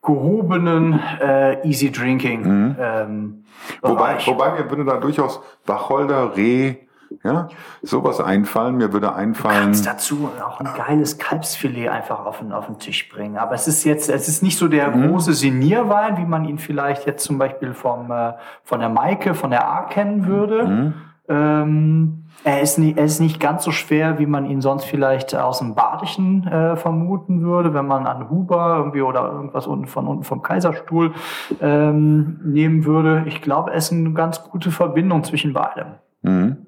gehobenen 0.02 1.00
äh, 1.20 1.66
Easy 1.66 1.90
Drinking. 1.90 2.42
Mhm. 2.42 2.76
Ähm, 2.78 3.44
wobei, 3.82 4.18
wobei 4.26 4.52
mir 4.52 4.70
würde 4.70 4.84
da 4.84 4.98
durchaus 4.98 5.40
Wacholder, 5.66 6.36
Reh, 6.36 6.76
ja, 7.24 7.48
sowas 7.82 8.20
einfallen. 8.20 8.76
Mir 8.76 8.92
würde 8.92 9.14
einfallen. 9.14 9.58
Du 9.58 9.64
kannst 9.64 9.86
dazu 9.86 10.28
auch 10.44 10.60
ein 10.60 10.68
geiles 10.76 11.18
Kalbsfilet 11.18 11.88
einfach 11.88 12.24
auf 12.24 12.38
den, 12.38 12.52
auf 12.52 12.66
den 12.66 12.78
Tisch 12.78 13.08
bringen. 13.08 13.36
Aber 13.36 13.54
es 13.54 13.66
ist 13.66 13.84
jetzt, 13.84 14.08
es 14.08 14.28
ist 14.28 14.42
nicht 14.42 14.58
so 14.58 14.68
der 14.68 14.94
mhm. 14.94 15.08
große 15.08 15.32
Senierwein, 15.32 16.16
wie 16.18 16.26
man 16.26 16.44
ihn 16.44 16.58
vielleicht 16.58 17.06
jetzt 17.06 17.24
zum 17.24 17.38
Beispiel 17.38 17.74
vom, 17.74 18.10
äh, 18.10 18.34
von 18.62 18.80
der 18.80 18.88
Maike, 18.88 19.34
von 19.34 19.50
der 19.50 19.68
A 19.68 19.84
kennen 19.84 20.26
würde. 20.26 20.66
Mhm. 20.66 20.94
Ähm, 21.28 22.24
er, 22.44 22.62
ist 22.62 22.78
nicht, 22.78 22.96
er 22.96 23.04
ist 23.04 23.20
nicht 23.20 23.38
ganz 23.38 23.64
so 23.64 23.70
schwer, 23.70 24.18
wie 24.18 24.26
man 24.26 24.46
ihn 24.46 24.60
sonst 24.60 24.84
vielleicht 24.84 25.34
aus 25.34 25.58
dem 25.58 25.74
Badischen 25.74 26.46
äh, 26.46 26.76
vermuten 26.76 27.42
würde, 27.42 27.74
wenn 27.74 27.86
man 27.86 28.06
an 28.06 28.30
Huber 28.30 28.76
irgendwie 28.78 29.02
oder 29.02 29.30
irgendwas 29.30 29.66
unten 29.66 29.86
von 29.86 30.06
unten 30.06 30.24
vom 30.24 30.40
Kaiserstuhl 30.40 31.12
ähm, 31.60 32.40
nehmen 32.44 32.84
würde. 32.84 33.24
Ich 33.26 33.42
glaube, 33.42 33.72
er 33.72 33.76
ist 33.76 33.92
eine 33.92 34.12
ganz 34.12 34.42
gute 34.44 34.70
Verbindung 34.70 35.24
zwischen 35.24 35.52
beidem. 35.52 35.94
Mhm. 36.22 36.67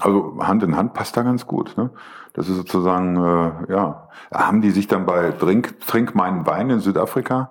Also 0.00 0.36
Hand 0.40 0.62
in 0.62 0.76
Hand 0.76 0.94
passt 0.94 1.16
da 1.16 1.22
ganz 1.22 1.46
gut. 1.46 1.76
Ne? 1.76 1.90
Das 2.32 2.48
ist 2.48 2.56
sozusagen, 2.56 3.16
äh, 3.16 3.72
ja, 3.72 4.08
haben 4.32 4.60
die 4.60 4.70
sich 4.70 4.88
dann 4.88 5.06
bei 5.06 5.30
Trink, 5.30 5.80
Trink 5.86 6.14
meinen 6.14 6.46
Wein 6.46 6.70
in 6.70 6.80
Südafrika 6.80 7.50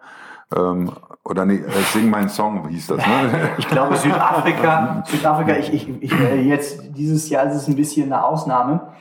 ähm, 0.56 0.92
oder 1.24 1.46
nee, 1.46 1.56
äh, 1.56 1.82
Sing 1.92 2.10
meinen 2.10 2.30
Song 2.30 2.68
hieß 2.68 2.88
das, 2.88 2.98
ne? 2.98 3.50
Ich 3.58 3.68
glaube 3.68 3.96
Südafrika, 3.96 5.04
Südafrika, 5.08 5.56
ich, 5.56 5.74
ich, 5.74 5.90
ich 6.02 6.20
äh, 6.20 6.42
jetzt 6.42 6.82
dieses 6.98 7.30
Jahr 7.30 7.46
ist 7.46 7.56
es 7.56 7.68
ein 7.68 7.76
bisschen 7.76 8.12
eine 8.12 8.24
Ausnahme. 8.24 8.94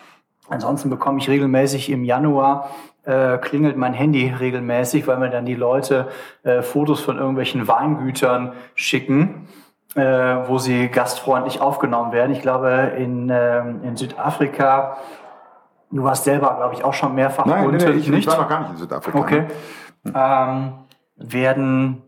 Ansonsten 0.48 0.90
bekomme 0.90 1.18
ich 1.18 1.28
regelmäßig 1.28 1.90
im 1.90 2.04
Januar 2.04 2.68
äh, 3.04 3.38
klingelt 3.38 3.76
mein 3.76 3.94
Handy 3.94 4.28
regelmäßig, 4.28 5.06
weil 5.06 5.18
mir 5.18 5.30
dann 5.30 5.46
die 5.46 5.54
Leute 5.54 6.08
äh, 6.44 6.62
Fotos 6.62 7.00
von 7.00 7.18
irgendwelchen 7.18 7.66
Weingütern 7.66 8.52
schicken, 8.74 9.48
äh, 9.94 10.02
wo 10.48 10.58
sie 10.58 10.88
gastfreundlich 10.88 11.60
aufgenommen 11.60 12.12
werden. 12.12 12.32
Ich 12.32 12.42
glaube, 12.42 12.92
in, 12.96 13.28
äh, 13.28 13.60
in 13.60 13.96
Südafrika, 13.96 14.96
du 15.90 16.02
warst 16.04 16.24
selber, 16.24 16.54
glaube 16.56 16.74
ich, 16.74 16.84
auch 16.84 16.94
schon 16.94 17.14
mehrfach 17.14 17.44
Nein, 17.44 17.70
nee, 17.70 17.76
nee, 17.76 17.90
ich, 17.92 18.08
nicht? 18.08 18.20
ich 18.20 18.26
war 18.26 18.38
noch 18.38 18.48
gar 18.48 18.60
nicht 18.60 18.70
in 18.70 18.76
Südafrika. 18.78 19.18
Okay. 19.18 19.46
Ne? 20.04 20.12
Ähm, 20.14 20.72
werden 21.16 22.02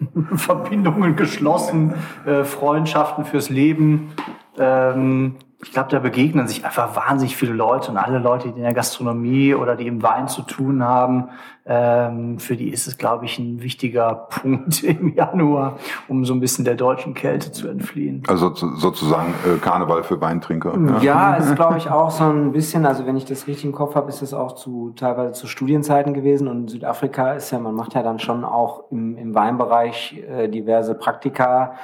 Verbindungen 0.36 1.16
geschlossen, 1.16 1.94
äh, 2.24 2.44
Freundschaften 2.44 3.24
fürs 3.24 3.50
Leben. 3.50 4.12
Ähm, 4.58 5.36
ich 5.60 5.72
glaube, 5.72 5.88
da 5.90 5.98
begegnen 5.98 6.46
sich 6.46 6.64
einfach 6.64 6.94
wahnsinnig 6.94 7.36
viele 7.36 7.52
Leute 7.52 7.90
und 7.90 7.96
alle 7.96 8.20
Leute, 8.20 8.48
die 8.48 8.58
in 8.58 8.62
der 8.62 8.74
Gastronomie 8.74 9.54
oder 9.54 9.74
die 9.74 9.88
im 9.88 10.02
Wein 10.04 10.28
zu 10.28 10.42
tun 10.42 10.84
haben, 10.84 11.30
ähm, 11.66 12.38
für 12.38 12.56
die 12.56 12.70
ist 12.70 12.86
es, 12.86 12.96
glaube 12.96 13.24
ich, 13.24 13.40
ein 13.40 13.60
wichtiger 13.60 14.14
Punkt 14.30 14.84
im 14.84 15.14
Januar, 15.14 15.78
um 16.06 16.24
so 16.24 16.32
ein 16.32 16.38
bisschen 16.38 16.64
der 16.64 16.76
deutschen 16.76 17.12
Kälte 17.12 17.50
zu 17.50 17.66
entfliehen. 17.66 18.22
Also 18.28 18.54
sozusagen 18.54 19.34
äh, 19.44 19.58
Karneval 19.58 20.04
für 20.04 20.20
Weintrinker. 20.20 20.78
Ja, 21.02 21.02
ja 21.02 21.34
ist, 21.34 21.56
glaube 21.56 21.76
ich, 21.76 21.90
auch 21.90 22.12
so 22.12 22.24
ein 22.24 22.52
bisschen, 22.52 22.86
also 22.86 23.04
wenn 23.04 23.16
ich 23.16 23.24
das 23.24 23.48
richtig 23.48 23.64
im 23.64 23.72
Kopf 23.72 23.96
habe, 23.96 24.08
ist 24.10 24.22
es 24.22 24.32
auch 24.32 24.52
zu 24.52 24.92
teilweise 24.94 25.32
zu 25.32 25.48
Studienzeiten 25.48 26.14
gewesen 26.14 26.46
und 26.46 26.70
Südafrika 26.70 27.32
ist 27.32 27.50
ja, 27.50 27.58
man 27.58 27.74
macht 27.74 27.94
ja 27.94 28.04
dann 28.04 28.20
schon 28.20 28.44
auch 28.44 28.92
im, 28.92 29.16
im 29.18 29.34
Weinbereich 29.34 30.22
äh, 30.30 30.48
diverse 30.48 30.94
Praktika 30.94 31.74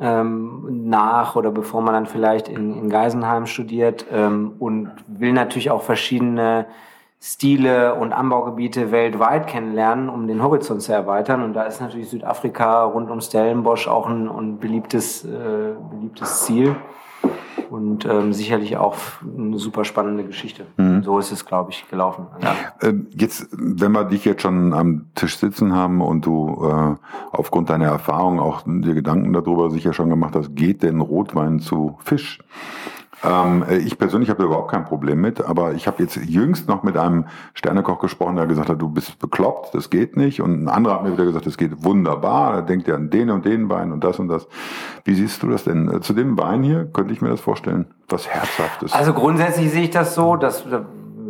ähm, 0.00 0.88
nach 0.88 1.36
oder 1.36 1.50
bevor 1.50 1.80
man 1.80 1.94
dann 1.94 2.06
vielleicht 2.06 2.48
in, 2.48 2.76
in 2.76 2.90
Geisenheim 2.90 3.46
studiert 3.46 4.06
ähm, 4.12 4.54
und 4.58 4.92
will 5.06 5.32
natürlich 5.32 5.70
auch 5.70 5.82
verschiedene 5.82 6.66
Stile 7.20 7.94
und 7.94 8.12
Anbaugebiete 8.12 8.92
weltweit 8.92 9.46
kennenlernen, 9.46 10.08
um 10.08 10.28
den 10.28 10.42
Horizont 10.42 10.82
zu 10.82 10.92
erweitern. 10.92 11.42
Und 11.42 11.54
da 11.54 11.64
ist 11.64 11.80
natürlich 11.80 12.10
Südafrika 12.10 12.84
rund 12.84 13.10
um 13.10 13.20
Stellenbosch 13.20 13.88
auch 13.88 14.06
ein, 14.06 14.28
ein 14.28 14.58
beliebtes, 14.58 15.24
äh, 15.24 15.74
beliebtes 15.90 16.44
Ziel 16.44 16.76
und 17.70 18.04
ähm, 18.04 18.32
sicherlich 18.32 18.76
auch 18.76 18.96
eine 19.22 19.58
super 19.58 19.84
spannende 19.84 20.24
Geschichte. 20.24 20.66
Mhm. 20.76 21.02
So 21.02 21.18
ist 21.18 21.32
es, 21.32 21.44
glaube 21.44 21.70
ich, 21.70 21.88
gelaufen. 21.88 22.26
Ja. 22.42 22.54
Ähm, 22.82 23.08
jetzt, 23.10 23.48
wenn 23.52 23.92
wir 23.92 24.04
dich 24.04 24.24
jetzt 24.24 24.42
schon 24.42 24.72
am 24.72 25.06
Tisch 25.14 25.38
sitzen 25.38 25.74
haben 25.74 26.00
und 26.00 26.26
du 26.26 26.68
äh, 26.68 26.94
aufgrund 27.32 27.70
deiner 27.70 27.86
Erfahrung 27.86 28.40
auch 28.40 28.62
dir 28.66 28.94
Gedanken 28.94 29.32
darüber 29.32 29.70
sicher 29.70 29.92
schon 29.92 30.10
gemacht 30.10 30.34
hast, 30.34 30.54
geht 30.54 30.82
denn 30.82 31.00
Rotwein 31.00 31.60
zu 31.60 31.96
Fisch? 32.04 32.40
Ähm, 33.26 33.64
äh, 33.68 33.78
ich 33.78 33.98
persönlich 33.98 34.30
habe 34.30 34.40
da 34.40 34.46
überhaupt 34.46 34.70
kein 34.70 34.84
Problem 34.84 35.20
mit, 35.20 35.44
aber 35.44 35.72
ich 35.72 35.86
habe 35.86 36.02
jetzt 36.02 36.16
jüngst 36.16 36.68
noch 36.68 36.82
mit 36.82 36.96
einem 36.96 37.26
Sternekoch 37.54 37.98
gesprochen, 37.98 38.36
der 38.36 38.46
gesagt 38.46 38.68
hat, 38.68 38.80
du 38.80 38.88
bist 38.88 39.18
bekloppt, 39.18 39.74
das 39.74 39.90
geht 39.90 40.16
nicht. 40.16 40.40
Und 40.40 40.64
ein 40.64 40.68
anderer 40.68 40.94
hat 40.94 41.04
mir 41.04 41.12
wieder 41.12 41.24
gesagt, 41.24 41.46
das 41.46 41.56
geht 41.56 41.84
wunderbar. 41.84 42.52
Da 42.52 42.60
denkt 42.62 42.88
er 42.88 42.96
an 42.96 43.10
den 43.10 43.30
und 43.30 43.44
den 43.44 43.68
Wein 43.68 43.92
und 43.92 44.04
das 44.04 44.18
und 44.18 44.28
das. 44.28 44.46
Wie 45.04 45.14
siehst 45.14 45.42
du 45.42 45.48
das 45.48 45.64
denn? 45.64 45.90
Äh, 45.90 46.00
zu 46.00 46.12
dem 46.12 46.38
Wein 46.38 46.62
hier 46.62 46.86
könnte 46.86 47.12
ich 47.12 47.20
mir 47.20 47.28
das 47.28 47.40
vorstellen, 47.40 47.86
was 48.08 48.28
Herzhaftes. 48.28 48.92
Also 48.92 49.12
grundsätzlich 49.12 49.70
sehe 49.70 49.84
ich 49.84 49.90
das 49.90 50.14
so, 50.14 50.36
dass 50.36 50.68
da 50.68 50.86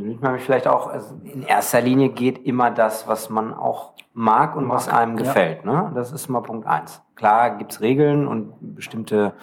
will 0.07 0.19
man 0.21 0.33
mich 0.35 0.43
vielleicht 0.43 0.69
auch, 0.69 0.88
also 0.88 1.15
in 1.25 1.43
erster 1.43 1.81
Linie 1.81 2.11
geht 2.11 2.45
immer 2.47 2.71
das, 2.71 3.09
was 3.09 3.29
man 3.29 3.53
auch 3.53 3.93
mag 4.15 4.57
und 4.57 4.67
mag, 4.67 4.76
was 4.76 4.88
einem 4.88 5.17
gefällt. 5.17 5.65
Ja. 5.65 5.83
Ne? 5.83 5.93
Das 5.95 6.12
ist 6.12 6.29
mal 6.29 6.41
Punkt 6.41 6.67
eins. 6.67 7.03
Klar 7.17 7.57
gibt's 7.57 7.81
Regeln 7.81 8.26
und 8.26 8.53
bestimmte 8.61 9.35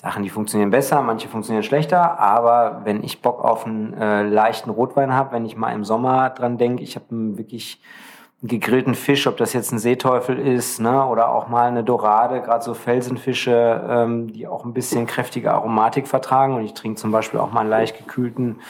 Sachen, 0.00 0.22
die 0.22 0.30
funktionieren 0.30 0.70
besser, 0.70 1.02
manche 1.02 1.28
funktionieren 1.28 1.62
schlechter, 1.62 2.18
aber 2.18 2.80
wenn 2.84 3.04
ich 3.04 3.20
Bock 3.20 3.44
auf 3.44 3.66
einen 3.66 3.92
äh, 3.92 4.22
leichten 4.22 4.70
Rotwein 4.70 5.12
habe, 5.12 5.32
wenn 5.32 5.44
ich 5.44 5.58
mal 5.58 5.74
im 5.74 5.84
Sommer 5.84 6.30
dran 6.30 6.56
denke, 6.56 6.82
ich 6.82 6.96
habe 6.96 7.04
wirklich 7.10 7.82
gegrillten 8.42 8.94
Fisch, 8.94 9.26
ob 9.26 9.36
das 9.36 9.52
jetzt 9.52 9.70
ein 9.70 9.78
Seeteufel 9.78 10.38
ist, 10.38 10.80
ne, 10.80 11.04
oder 11.04 11.30
auch 11.30 11.48
mal 11.48 11.68
eine 11.68 11.84
Dorade, 11.84 12.40
gerade 12.40 12.64
so 12.64 12.72
Felsenfische, 12.72 13.84
ähm, 13.86 14.32
die 14.32 14.46
auch 14.46 14.64
ein 14.64 14.72
bisschen 14.72 15.06
kräftige 15.06 15.52
Aromatik 15.52 16.08
vertragen. 16.08 16.54
Und 16.54 16.64
ich 16.64 16.72
trinke 16.72 16.98
zum 16.98 17.12
Beispiel 17.12 17.38
auch 17.38 17.52
mal 17.52 17.60
einen 17.60 17.70
leicht 17.70 17.98
gekühlten 17.98 18.60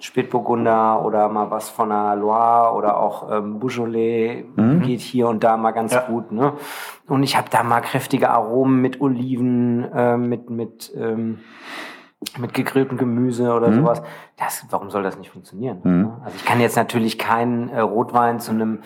Spätburgunder 0.00 1.04
oder 1.04 1.28
mal 1.28 1.48
was 1.50 1.68
von 1.68 1.90
der 1.90 2.16
Loire 2.16 2.74
oder 2.74 2.98
auch 2.98 3.30
ähm, 3.30 3.60
Beaujolais 3.60 4.46
mhm. 4.56 4.82
geht 4.82 5.00
hier 5.00 5.28
und 5.28 5.44
da 5.44 5.56
mal 5.56 5.70
ganz 5.70 5.92
ja. 5.92 6.00
gut. 6.00 6.32
Ne? 6.32 6.54
Und 7.06 7.22
ich 7.22 7.36
habe 7.36 7.48
da 7.50 7.62
mal 7.62 7.82
kräftige 7.82 8.30
Aromen 8.30 8.80
mit 8.80 9.00
Oliven, 9.00 9.84
äh, 9.92 10.16
mit 10.16 10.50
mit 10.50 10.92
ähm, 10.96 11.38
mit 12.38 12.52
gegrilltem 12.52 12.98
Gemüse 12.98 13.52
oder 13.54 13.68
mhm. 13.68 13.76
sowas. 13.76 14.02
Das, 14.36 14.66
warum 14.70 14.90
soll 14.90 15.02
das 15.02 15.18
nicht 15.18 15.30
funktionieren? 15.30 15.80
Mhm. 15.82 16.12
Also 16.24 16.36
ich 16.36 16.44
kann 16.44 16.60
jetzt 16.60 16.76
natürlich 16.76 17.18
keinen 17.18 17.68
äh, 17.68 17.80
Rotwein 17.80 18.40
zu 18.40 18.50
einem 18.50 18.80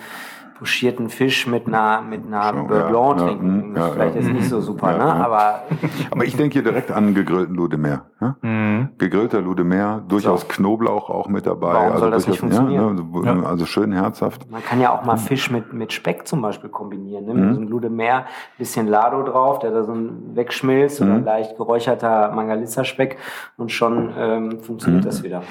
pochierten 0.58 1.08
Fisch 1.08 1.46
mit 1.46 1.66
einer, 1.66 2.00
mit 2.02 2.26
einer 2.26 2.42
Schon, 2.44 2.66
Beurre 2.68 2.88
Blanc 2.88 3.20
ja, 3.20 3.26
trinken. 3.26 3.76
Ja, 3.76 3.88
Vielleicht 3.88 4.14
ja, 4.14 4.20
ist 4.20 4.30
nicht 4.30 4.49
so 4.49 4.61
super, 4.61 4.96
ne? 4.96 5.04
Aber, 5.04 5.62
aber 6.11 6.25
ich 6.25 6.37
denke 6.37 6.54
hier 6.54 6.62
direkt 6.62 6.90
an 6.90 7.14
gegrillten 7.14 7.54
Loup 7.54 7.70
de 7.70 7.78
Mer. 7.78 8.02
Ja? 8.20 8.37
Mhm. 8.40 8.90
Gegrillter 8.99 9.40
Loup 9.40 9.56
de 9.56 9.64
Mer, 9.64 10.02
durchaus 10.06 10.42
so. 10.42 10.46
Knoblauch 10.49 11.11
auch 11.11 11.28
mit 11.28 11.46
dabei. 11.46 11.75
Warum 11.75 11.92
also 11.92 12.00
soll 12.00 12.11
das 12.11 12.28
nicht 12.28 12.38
funktionieren? 12.38 13.11
Ja, 13.25 13.30
also, 13.32 13.46
also, 13.46 13.66
schön 13.66 13.92
herzhaft. 13.92 14.50
Man 14.50 14.62
kann 14.62 14.80
ja 14.80 14.92
auch 14.92 15.04
mal 15.04 15.16
Fisch 15.16 15.50
mit, 15.50 15.73
mit 15.73 15.92
Speck 15.92 16.26
zum 16.26 16.40
Beispiel 16.40 16.70
kombinieren. 16.70 17.26
Ne? 17.26 17.34
Mit 17.34 17.44
mhm. 17.44 17.54
so 17.54 17.61
einem 17.61 17.68
Loup 17.70 17.82
de 17.82 17.90
Mer, 17.90 18.26
bisschen 18.58 18.87
Lado 18.87 19.23
drauf, 19.23 19.58
der 19.58 19.70
da 19.73 19.82
so 19.84 19.92
ein 19.92 20.37
wegschmilzt 20.37 21.00
mhm. 21.00 21.11
oder 21.11 21.20
leicht 21.20 21.56
geräucherter 21.56 22.32
Mangalitza-Speck 22.32 23.18
und 23.56 23.73
schon 23.73 24.12
ähm, 24.16 24.61
funktioniert 24.61 25.04
mhm. 25.04 25.08
das 25.08 25.23
wieder. 25.23 25.42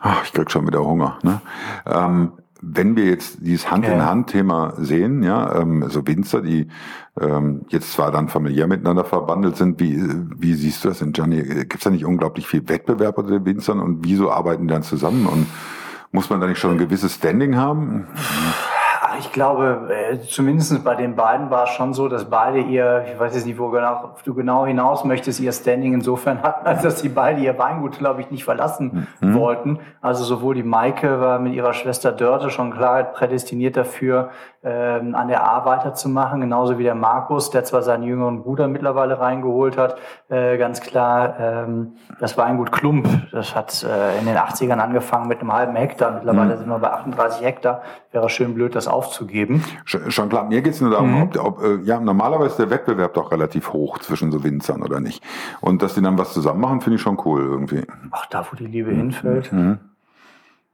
Ach, 0.00 0.24
ich 0.24 0.32
krieg 0.32 0.50
schon 0.50 0.66
wieder 0.66 0.84
Hunger. 0.84 1.18
Ne? 1.22 1.40
Ähm, 1.86 2.32
wenn 2.66 2.96
wir 2.96 3.04
jetzt 3.04 3.38
dieses 3.40 3.70
Hand-in-Hand-Thema 3.70 4.74
sehen, 4.78 5.22
ja, 5.22 5.60
ähm, 5.60 5.84
so 5.88 6.06
Winzer, 6.06 6.40
die 6.40 6.68
ähm, 7.20 7.62
jetzt 7.68 7.92
zwar 7.92 8.10
dann 8.10 8.28
familiär 8.28 8.66
miteinander 8.66 9.04
verbandelt 9.04 9.56
sind, 9.56 9.80
wie, 9.80 10.02
wie 10.36 10.54
siehst 10.54 10.84
du 10.84 10.88
das 10.88 10.98
denn, 10.98 11.12
Gianni? 11.12 11.42
Gibt 11.42 11.76
es 11.76 11.80
da 11.80 11.90
nicht 11.90 12.04
unglaublich 12.04 12.46
viel 12.46 12.68
Wettbewerb 12.68 13.18
unter 13.18 13.32
den 13.32 13.44
Winzern 13.44 13.80
und 13.80 14.04
wieso 14.04 14.30
arbeiten 14.30 14.66
die 14.66 14.72
dann 14.72 14.82
zusammen 14.82 15.26
und 15.26 15.46
muss 16.12 16.30
man 16.30 16.40
da 16.40 16.46
nicht 16.46 16.58
schon 16.58 16.72
ein 16.72 16.78
gewisses 16.78 17.14
Standing 17.14 17.56
haben? 17.56 18.06
Ich 19.18 19.32
glaube, 19.32 19.88
äh, 19.90 20.18
zumindest 20.20 20.84
bei 20.84 20.94
den 20.94 21.16
beiden 21.16 21.50
war 21.50 21.64
es 21.64 21.70
schon 21.70 21.94
so, 21.94 22.08
dass 22.08 22.26
beide 22.26 22.60
ihr, 22.60 23.04
ich 23.10 23.18
weiß 23.18 23.34
jetzt 23.34 23.46
nicht, 23.46 23.58
wo 23.58 23.70
genau, 23.70 24.14
du 24.24 24.34
genau 24.34 24.66
hinaus 24.66 25.04
möchtest, 25.04 25.40
ihr 25.40 25.52
Standing 25.52 25.94
insofern 25.94 26.42
hatten, 26.42 26.66
als 26.66 26.82
dass 26.82 27.00
sie 27.00 27.08
beide 27.08 27.40
ihr 27.40 27.58
Weingut, 27.58 27.98
glaube 27.98 28.20
ich, 28.20 28.30
nicht 28.30 28.44
verlassen 28.44 29.08
mhm. 29.20 29.34
wollten. 29.34 29.78
Also 30.00 30.24
sowohl 30.24 30.54
die 30.54 30.62
Maike 30.62 31.20
war 31.20 31.38
mit 31.38 31.54
ihrer 31.54 31.72
Schwester 31.72 32.12
Dörte 32.12 32.50
schon 32.50 32.72
klar 32.72 33.04
prädestiniert 33.04 33.76
dafür, 33.76 34.30
ähm, 34.64 35.14
an 35.14 35.28
der 35.28 35.46
A 35.46 35.64
weiterzumachen, 35.66 36.40
genauso 36.40 36.78
wie 36.78 36.82
der 36.82 36.94
Markus, 36.94 37.50
der 37.50 37.64
zwar 37.64 37.82
seinen 37.82 38.02
jüngeren 38.02 38.42
Bruder 38.42 38.66
mittlerweile 38.66 39.20
reingeholt 39.20 39.76
hat, 39.76 39.96
äh, 40.30 40.56
ganz 40.56 40.80
klar, 40.80 41.38
ähm, 41.38 41.96
das 42.18 42.38
Weingut 42.38 42.72
Klump, 42.72 43.06
das 43.30 43.54
hat 43.54 43.84
äh, 43.84 44.18
in 44.18 44.26
den 44.26 44.36
80ern 44.36 44.78
angefangen 44.78 45.28
mit 45.28 45.40
einem 45.40 45.52
halben 45.52 45.76
Hektar, 45.76 46.12
mittlerweile 46.12 46.54
mhm. 46.54 46.58
sind 46.58 46.68
wir 46.68 46.78
bei 46.78 46.90
38 46.90 47.44
Hektar, 47.44 47.82
wäre 48.10 48.28
schön 48.30 48.54
blöd, 48.54 48.74
das 48.74 48.88
aufzugeben. 48.88 49.62
Schon, 49.84 50.10
schon 50.10 50.28
klar, 50.30 50.44
mir 50.44 50.62
geht 50.62 50.72
es 50.72 50.80
nur 50.80 50.90
darum, 50.90 51.14
mhm. 51.14 51.22
ob, 51.22 51.44
ob 51.44 51.62
äh, 51.62 51.76
ja, 51.82 52.00
normalerweise 52.00 52.50
ist 52.50 52.58
der 52.58 52.70
Wettbewerb 52.70 53.14
doch 53.14 53.32
relativ 53.32 53.72
hoch 53.72 53.98
zwischen 53.98 54.32
so 54.32 54.44
Winzern 54.44 54.82
oder 54.82 55.00
nicht. 55.00 55.22
Und 55.60 55.82
dass 55.82 55.94
die 55.94 56.02
dann 56.02 56.16
was 56.16 56.32
zusammen 56.32 56.60
machen, 56.60 56.80
finde 56.80 56.96
ich 56.96 57.02
schon 57.02 57.20
cool 57.24 57.42
irgendwie. 57.42 57.82
Ach, 58.10 58.26
da 58.26 58.46
wo 58.50 58.56
die 58.56 58.66
Liebe 58.66 58.90
mhm. 58.92 58.96
hinfällt. 58.96 59.52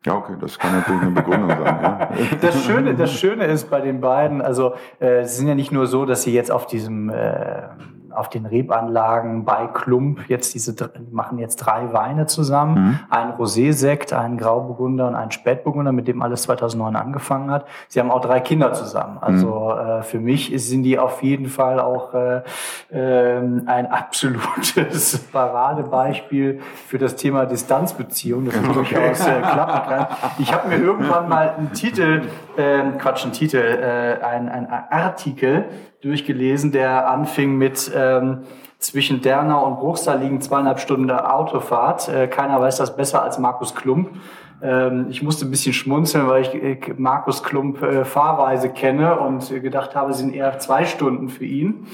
Ja, 0.07 0.15
okay, 0.15 0.35
das 0.41 0.59
kann 0.59 0.73
natürlich 0.73 1.03
eine 1.03 1.11
Begründung 1.11 1.51
sein. 1.51 1.61
Ja. 1.61 2.11
Das 2.41 2.65
Schöne, 2.65 2.95
das 2.95 3.13
Schöne 3.13 3.45
ist 3.45 3.69
bei 3.69 3.81
den 3.83 4.01
beiden, 4.01 4.41
also 4.41 4.75
äh, 4.99 5.25
sie 5.25 5.37
sind 5.37 5.49
ja 5.49 5.55
nicht 5.55 5.73
nur 5.73 5.87
so, 5.87 6.07
dass 6.07 6.23
sie 6.23 6.33
jetzt 6.33 6.51
auf 6.51 6.67
diesem 6.67 7.11
äh, 7.11 7.69
auf 8.13 8.29
den 8.29 8.47
Rebanlagen 8.47 9.45
bei 9.45 9.67
Klump 9.67 10.29
jetzt 10.29 10.55
diese, 10.55 10.75
machen 11.11 11.39
jetzt 11.39 11.57
drei 11.57 11.93
Weine 11.93 12.27
zusammen. 12.27 12.75
Mhm. 12.75 12.99
Ein 13.11 13.31
Rosé-Sekt, 13.33 14.13
einen 14.13 14.39
Grauburgunder 14.39 15.09
und 15.09 15.15
einen 15.15 15.31
Spätburgunder, 15.31 15.93
mit 15.93 16.09
dem 16.09 16.23
alles 16.23 16.43
2009 16.43 16.97
angefangen 16.97 17.51
hat. 17.51 17.67
Sie 17.89 18.01
haben 18.01 18.11
auch 18.11 18.21
drei 18.21 18.41
Kinder 18.41 18.73
zusammen. 18.73 19.19
Also 19.21 19.75
mhm. 19.75 19.89
äh, 19.89 20.03
für 20.03 20.21
mich 20.21 20.53
sind 20.57 20.83
die 20.83 20.99
auf 20.99 21.23
jeden 21.23 21.47
Fall 21.47 21.81
auch 21.81 22.15
äh, 22.15 22.43
äh, 22.91 23.39
ein 23.67 23.87
absolutes 23.87 25.19
Paradebeispiel 25.33 26.61
für 26.87 26.99
das 26.99 27.17
Thema 27.17 27.47
Distanzbeziehung, 27.47 28.47
das 28.47 28.75
durchaus 28.75 29.27
äh, 29.27 29.41
klappen 29.41 29.89
kann. 29.89 30.07
Ich 30.39 30.53
habe 30.53 30.69
mir 30.69 30.77
irgendwann 30.77 31.29
mal 31.29 31.55
einen 31.57 31.73
Titel, 31.73 32.23
äh, 32.57 32.83
Quatsch, 32.99 33.25
einen 33.25 33.33
Titel, 33.33 33.59
äh, 33.59 34.23
ein, 34.25 34.49
ein 34.49 34.69
Artikel 34.69 35.67
durchgelesen, 36.03 36.73
der 36.73 37.09
anfing 37.09 37.57
mit 37.57 37.91
ähm, 37.95 38.45
zwischen 38.79 39.21
Dernau 39.21 39.67
und 39.67 39.79
Bruchsal 39.79 40.21
liegen 40.21 40.41
zweieinhalb 40.41 40.81
Stunden 40.81 41.11
Autofahrt. 41.11 42.09
Äh, 42.09 42.29
keiner 42.29 42.61
weiß 42.61 42.79
das 42.79 42.97
besser 42.97 43.23
als 43.23 43.39
Markus 43.39 43.75
Klump. 43.75 44.11
Ähm, 44.63 45.07
ich 45.11 45.23
musste 45.23 45.47
ein 45.47 45.51
bisschen 45.51 45.73
schmunzeln, 45.73 46.29
weil 46.29 46.43
ich 46.43 46.55
äh, 46.55 46.79
Markus 46.97 47.43
Klump 47.43 47.83
äh, 47.83 48.05
Fahrweise 48.05 48.71
kenne 48.71 49.19
und 49.19 49.49
gedacht 49.63 49.95
habe, 49.95 50.11
es 50.11 50.19
sind 50.19 50.35
eher 50.35 50.59
zwei 50.59 50.85
Stunden 50.85 51.29
für 51.29 51.45
ihn. 51.45 51.87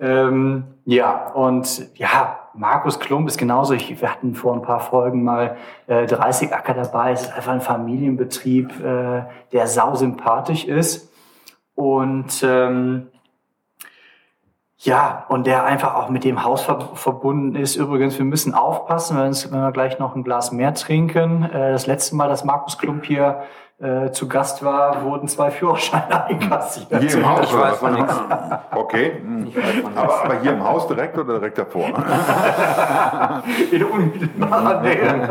Ähm, 0.00 0.64
ja, 0.86 1.30
und 1.32 1.88
ja, 1.98 2.39
Markus 2.54 2.98
Klump 2.98 3.28
ist 3.28 3.38
genauso. 3.38 3.74
Ich, 3.74 4.00
wir 4.00 4.10
hatten 4.10 4.34
vor 4.34 4.54
ein 4.54 4.62
paar 4.62 4.80
Folgen 4.80 5.22
mal 5.22 5.56
äh, 5.86 6.06
30 6.06 6.52
Acker 6.52 6.74
dabei. 6.74 7.12
Es 7.12 7.22
ist 7.22 7.32
einfach 7.32 7.52
ein 7.52 7.60
Familienbetrieb, 7.60 8.80
äh, 8.80 9.22
der 9.52 9.66
sausympathisch 9.66 10.64
ist. 10.64 11.12
Und 11.74 12.42
ähm, 12.42 13.08
ja, 14.82 15.26
und 15.28 15.46
der 15.46 15.64
einfach 15.64 15.94
auch 15.94 16.08
mit 16.08 16.24
dem 16.24 16.42
Haus 16.42 16.62
ver 16.62 16.80
verbunden 16.94 17.54
ist. 17.54 17.76
Übrigens, 17.76 18.16
wir 18.16 18.24
müssen 18.24 18.54
aufpassen, 18.54 19.18
wenn, 19.18 19.34
wenn 19.52 19.60
wir 19.60 19.72
gleich 19.72 19.98
noch 19.98 20.16
ein 20.16 20.24
Glas 20.24 20.52
mehr 20.52 20.72
trinken. 20.72 21.42
Äh, 21.42 21.72
das 21.72 21.86
letzte 21.86 22.16
Mal, 22.16 22.28
dass 22.28 22.44
Markus 22.44 22.78
Klump 22.78 23.04
hier 23.04 23.42
äh, 23.78 24.10
zu 24.10 24.26
Gast 24.26 24.64
war, 24.64 25.04
wurden 25.04 25.28
zwei 25.28 25.50
Führerscheine 25.50 26.24
einkassiert. 26.28 26.88
Hier 26.98 27.14
im 27.14 27.28
Haus? 27.28 27.50
Ich 27.50 27.58
weiß 27.58 27.76
von 27.76 27.92
nichts. 27.92 28.14
Okay. 28.74 29.22
Aber, 29.94 30.24
aber 30.24 30.40
hier 30.40 30.52
im 30.52 30.64
Haus 30.64 30.86
direkt 30.86 31.18
oder 31.18 31.34
direkt 31.34 31.58
davor? 31.58 31.88
In 33.70 33.84
unmittelbarer 33.84 34.80
Nähe. 34.80 35.28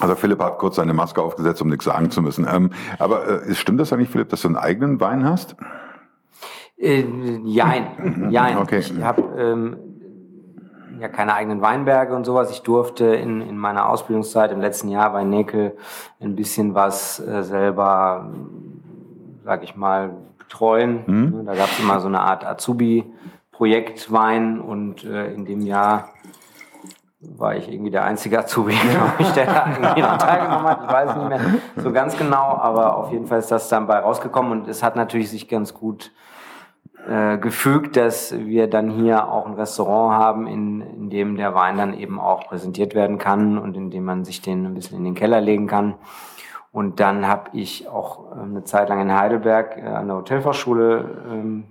Also 0.00 0.14
Philipp 0.16 0.42
hat 0.42 0.58
kurz 0.58 0.76
seine 0.76 0.92
Maske 0.92 1.22
aufgesetzt, 1.22 1.62
um 1.62 1.68
nichts 1.68 1.86
sagen 1.86 2.10
zu 2.10 2.20
müssen. 2.20 2.46
Ähm, 2.46 2.72
aber 2.98 3.46
äh, 3.46 3.54
stimmt 3.54 3.80
das 3.80 3.90
eigentlich, 3.92 4.10
Philipp, 4.10 4.28
dass 4.28 4.42
du 4.42 4.48
einen 4.48 4.56
eigenen 4.58 5.00
Wein 5.00 5.24
hast? 5.24 5.56
Äh, 6.82 7.04
jein, 7.44 8.28
jein. 8.30 8.58
Okay. 8.58 8.80
Ich 8.80 9.02
habe 9.02 9.22
ähm, 9.38 9.76
ja 10.98 11.08
keine 11.08 11.34
eigenen 11.34 11.62
Weinberge 11.62 12.14
und 12.14 12.24
sowas. 12.24 12.50
Ich 12.50 12.62
durfte 12.62 13.06
in, 13.06 13.40
in 13.40 13.56
meiner 13.56 13.88
Ausbildungszeit 13.88 14.50
im 14.50 14.60
letzten 14.60 14.88
Jahr 14.88 15.12
bei 15.12 15.22
Nekel 15.22 15.76
ein 16.20 16.34
bisschen 16.34 16.74
was 16.74 17.20
äh, 17.20 17.44
selber, 17.44 18.32
sag 19.44 19.62
ich 19.62 19.76
mal, 19.76 20.10
betreuen. 20.38 21.04
Mhm. 21.06 21.46
Da 21.46 21.54
gab 21.54 21.70
es 21.70 21.78
immer 21.78 22.00
so 22.00 22.08
eine 22.08 22.20
Art 22.20 22.44
Azubi-Projekt 22.44 24.10
Wein 24.10 24.60
und 24.60 25.04
äh, 25.04 25.32
in 25.32 25.44
dem 25.44 25.60
Jahr 25.60 26.08
war 27.20 27.54
ich 27.54 27.72
irgendwie 27.72 27.92
der 27.92 28.04
einzige 28.04 28.40
Azubi, 28.40 28.74
glaube 28.90 29.12
ich, 29.20 29.30
der 29.30 29.46
da 29.46 29.66
irgendwie 29.70 30.02
noch 30.02 30.18
teilgenommen 30.18 30.66
hat. 30.66 30.80
Ich 30.84 30.92
weiß 30.92 31.16
nicht 31.16 31.28
mehr 31.28 31.40
so 31.76 31.92
ganz 31.92 32.18
genau, 32.18 32.56
aber 32.60 32.96
auf 32.96 33.12
jeden 33.12 33.28
Fall 33.28 33.38
ist 33.38 33.52
das 33.52 33.68
dann 33.68 33.86
bei 33.86 34.00
rausgekommen 34.00 34.50
und 34.50 34.68
es 34.68 34.82
hat 34.82 34.96
natürlich 34.96 35.30
sich 35.30 35.48
ganz 35.48 35.74
gut 35.74 36.10
äh, 37.08 37.38
gefügt, 37.38 37.96
dass 37.96 38.32
wir 38.36 38.68
dann 38.68 38.90
hier 38.90 39.28
auch 39.28 39.46
ein 39.46 39.54
Restaurant 39.54 40.14
haben, 40.14 40.46
in, 40.46 40.80
in 40.80 41.10
dem 41.10 41.36
der 41.36 41.54
Wein 41.54 41.76
dann 41.76 41.98
eben 41.98 42.20
auch 42.20 42.46
präsentiert 42.46 42.94
werden 42.94 43.18
kann 43.18 43.58
und 43.58 43.76
in 43.76 43.90
dem 43.90 44.04
man 44.04 44.24
sich 44.24 44.40
den 44.40 44.66
ein 44.66 44.74
bisschen 44.74 44.98
in 44.98 45.04
den 45.04 45.14
Keller 45.14 45.40
legen 45.40 45.66
kann. 45.66 45.94
Und 46.70 47.00
dann 47.00 47.26
habe 47.26 47.50
ich 47.52 47.88
auch 47.88 48.32
äh, 48.32 48.40
eine 48.40 48.64
Zeit 48.64 48.88
lang 48.88 49.00
in 49.00 49.12
Heidelberg 49.12 49.76
äh, 49.76 49.82
an 49.82 50.06
der 50.06 50.16
Hotelfachschule 50.16 51.24
ähm, 51.30 51.64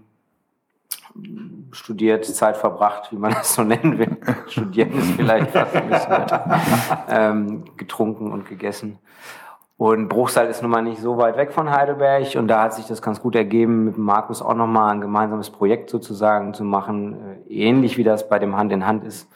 studiert, 1.72 2.26
Zeit 2.26 2.58
verbracht, 2.58 3.12
wie 3.12 3.18
man 3.18 3.32
das 3.34 3.56
so 3.56 3.64
nennen 3.64 3.98
will. 3.98 4.18
Studieren 4.48 4.92
ist 4.94 5.12
vielleicht 5.12 5.52
fast 5.52 5.76
ein 5.76 5.90
bisschen 5.90 6.26
ähm, 7.10 7.64
getrunken 7.78 8.32
und 8.32 8.48
gegessen. 8.48 9.00
Und 9.82 10.10
Bruchsal 10.10 10.46
ist 10.46 10.62
nun 10.62 10.70
mal 10.70 10.84
nicht 10.84 11.02
so 11.02 11.18
weit 11.18 11.38
weg 11.38 11.52
von 11.52 11.72
Heidelberg 11.72 12.36
und 12.36 12.48
da 12.48 12.62
hat 12.62 12.76
sich 12.76 12.86
das 12.86 13.02
ganz 13.02 13.20
gut 13.20 13.36
ergeben, 13.36 13.86
mit 13.86 13.98
Markus 13.98 14.40
auch 14.40 14.54
nochmal 14.54 14.94
ein 14.94 15.02
gemeinsames 15.02 15.50
Projekt 15.50 15.90
sozusagen 15.90 16.54
zu 16.54 16.64
machen, 16.64 17.18
äh, 17.50 17.52
ähnlich 17.52 17.98
wie 17.98 18.04
das 18.04 18.30
bei 18.30 18.38
dem 18.38 18.56
Hand 18.56 18.72
in 18.72 18.86
Hand 18.86 19.04
ist, 19.04 19.28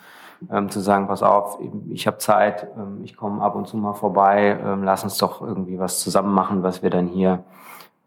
ähm, 0.51 0.69
zu 0.69 0.81
sagen, 0.81 1.08
pass 1.08 1.23
auf, 1.23 1.58
ich 1.89 2.05
habe 2.05 2.19
Zeit, 2.19 2.67
ähm, 2.77 2.99
ich 3.03 3.17
komme 3.17 3.41
ab 3.41 3.55
und 3.55 3.67
zu 3.67 3.75
mal 3.75 3.95
vorbei, 3.95 4.60
ähm, 4.63 4.84
lass 4.84 5.03
uns 5.03 5.17
doch 5.17 5.41
irgendwie 5.41 5.79
was 5.79 5.99
zusammen 6.01 6.36
machen, 6.36 6.62
was 6.62 6.84
wir 6.84 6.91
dann 6.91 7.08
hier 7.08 7.43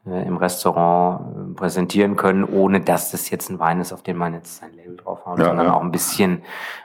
äh, 0.06 0.24
im 0.24 0.36
Restaurant 0.36 1.20
äh, 1.20 1.54
präsentieren 1.54 2.14
können, 2.14 2.44
ohne 2.44 2.80
dass 2.80 3.10
das 3.10 3.30
jetzt 3.30 3.50
ein 3.50 3.58
Wein 3.58 3.80
ist, 3.80 3.92
auf 3.92 4.04
den 4.04 4.16
man 4.16 4.34
jetzt 4.34 4.58
sein 4.58 4.72
Label 4.76 4.96
draufhaut, 4.96 5.40
ja, 5.40 5.46
sondern 5.46 5.66
ja. 5.66 5.74
auch 5.74 5.82
ein 5.82 5.90
bisschen 5.90 6.42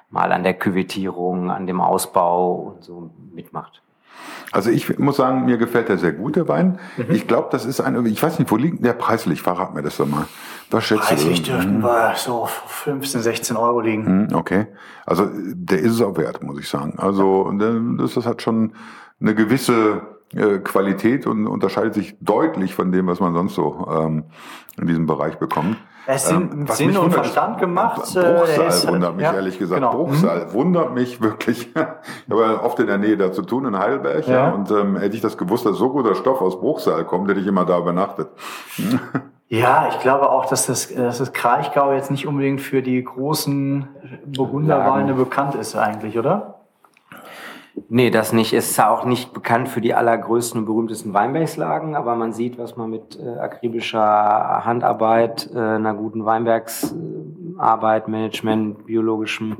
mal 0.09 0.31
an 0.31 0.41
der 0.41 0.55
Küvettierung, 0.55 1.51
an 1.51 1.67
dem 1.67 1.79
Ausbau 1.79 2.53
und 2.55 2.83
so 2.83 3.11
mitmacht. 3.31 3.83
Also 4.51 4.69
ich 4.69 4.99
muss 4.99 5.17
sagen, 5.17 5.45
mir 5.45 5.57
gefällt 5.57 5.89
der 5.89 5.97
sehr 5.97 6.11
gut, 6.11 6.35
der 6.35 6.47
Wein. 6.47 6.79
Mhm. 6.97 7.05
Ich 7.09 7.27
glaube, 7.27 7.47
das 7.51 7.65
ist 7.65 7.81
ein, 7.81 8.05
ich 8.05 8.21
weiß 8.21 8.37
nicht, 8.37 8.51
wo 8.51 8.55
liegt 8.55 8.85
der 8.85 8.93
preislich? 8.93 9.41
Verrat 9.41 9.73
mir 9.73 9.81
das 9.81 9.97
doch 9.97 10.05
mal. 10.05 10.27
Was 10.69 10.83
schätzt 10.83 11.07
preislich 11.07 11.41
du? 11.41 11.51
dürften 11.51 11.79
mhm. 11.79 11.83
wir 11.83 12.13
so 12.15 12.47
15, 12.67 13.21
16 13.21 13.57
Euro 13.57 13.81
liegen. 13.81 14.25
Mhm, 14.25 14.35
okay. 14.35 14.67
Also 15.05 15.27
der 15.33 15.79
ist 15.79 15.93
es 15.93 16.01
auch 16.01 16.17
wert, 16.17 16.43
muss 16.43 16.59
ich 16.59 16.69
sagen. 16.69 16.93
Also 16.97 17.51
das, 17.97 18.13
das 18.13 18.25
hat 18.25 18.43
schon 18.43 18.73
eine 19.19 19.33
gewisse 19.33 19.73
äh, 19.73 20.12
Qualität 20.63 21.27
und 21.27 21.47
unterscheidet 21.47 21.93
sich 21.93 22.15
deutlich 22.19 22.75
von 22.75 22.91
dem, 22.91 23.07
was 23.07 23.19
man 23.19 23.33
sonst 23.33 23.55
so 23.55 23.87
ähm, 23.89 24.25
in 24.77 24.87
diesem 24.87 25.05
Bereich 25.05 25.37
bekommt. 25.37 25.77
Es 26.05 26.27
sind 26.27 26.51
ähm, 26.51 26.67
Sinn 26.67 26.97
und 26.97 27.11
Verstand 27.11 27.59
gemacht. 27.59 28.01
Bruchsal 28.01 28.67
ist, 28.67 28.87
wundert 28.87 29.15
mich 29.15 29.23
ja, 29.23 29.33
ehrlich 29.33 29.57
gesagt. 29.57 29.81
Genau. 29.81 29.93
Bruchsal 29.93 30.47
mhm. 30.47 30.53
wundert 30.53 30.93
mich 30.93 31.21
wirklich. 31.21 31.69
ich 31.75 32.31
habe 32.31 32.61
oft 32.61 32.79
in 32.79 32.87
der 32.87 32.97
Nähe 32.97 33.15
da 33.15 33.31
zu 33.31 33.43
tun 33.43 33.65
in 33.65 33.77
Heidelberg. 33.77 34.27
Ja. 34.27 34.33
ja 34.33 34.51
und 34.51 34.69
ähm, 34.71 34.97
hätte 34.97 35.15
ich 35.15 35.21
das 35.21 35.37
gewusst, 35.37 35.65
dass 35.65 35.77
so 35.77 35.89
guter 35.89 36.15
Stoff 36.15 36.41
aus 36.41 36.59
Bruchsal 36.59 37.05
kommt, 37.05 37.29
hätte 37.29 37.39
ich 37.39 37.47
immer 37.47 37.65
da 37.65 37.77
übernachtet. 37.79 38.29
Ja, 39.49 39.87
ich 39.87 39.99
glaube 39.99 40.31
auch, 40.31 40.47
dass 40.47 40.65
das, 40.65 40.91
dass 40.95 41.19
das 41.19 41.31
Kraichgau 41.31 41.93
jetzt 41.93 42.09
nicht 42.09 42.25
unbedingt 42.25 42.59
für 42.59 42.81
die 42.81 43.03
großen 43.03 43.87
Burgunderweine 44.25 45.13
bekannt 45.13 45.53
ist 45.53 45.75
eigentlich, 45.75 46.17
oder? 46.17 46.62
Nee, 47.89 48.11
das 48.11 48.33
nicht. 48.33 48.53
Es 48.53 48.71
ist 48.71 48.79
auch 48.79 49.03
nicht 49.03 49.33
bekannt 49.33 49.67
für 49.67 49.81
die 49.81 49.95
allergrößten 49.95 50.59
und 50.59 50.65
berühmtesten 50.65 51.13
Weinbergslagen, 51.13 51.95
aber 51.95 52.15
man 52.15 52.31
sieht, 52.31 52.59
was 52.59 52.77
man 52.77 52.91
mit 52.91 53.19
äh, 53.19 53.39
akribischer 53.39 54.63
Handarbeit, 54.63 55.49
äh, 55.53 55.57
einer 55.57 55.95
guten 55.95 56.23
Weinbergsarbeit, 56.23 58.07
Management, 58.07 58.85
biologischem 58.85 59.57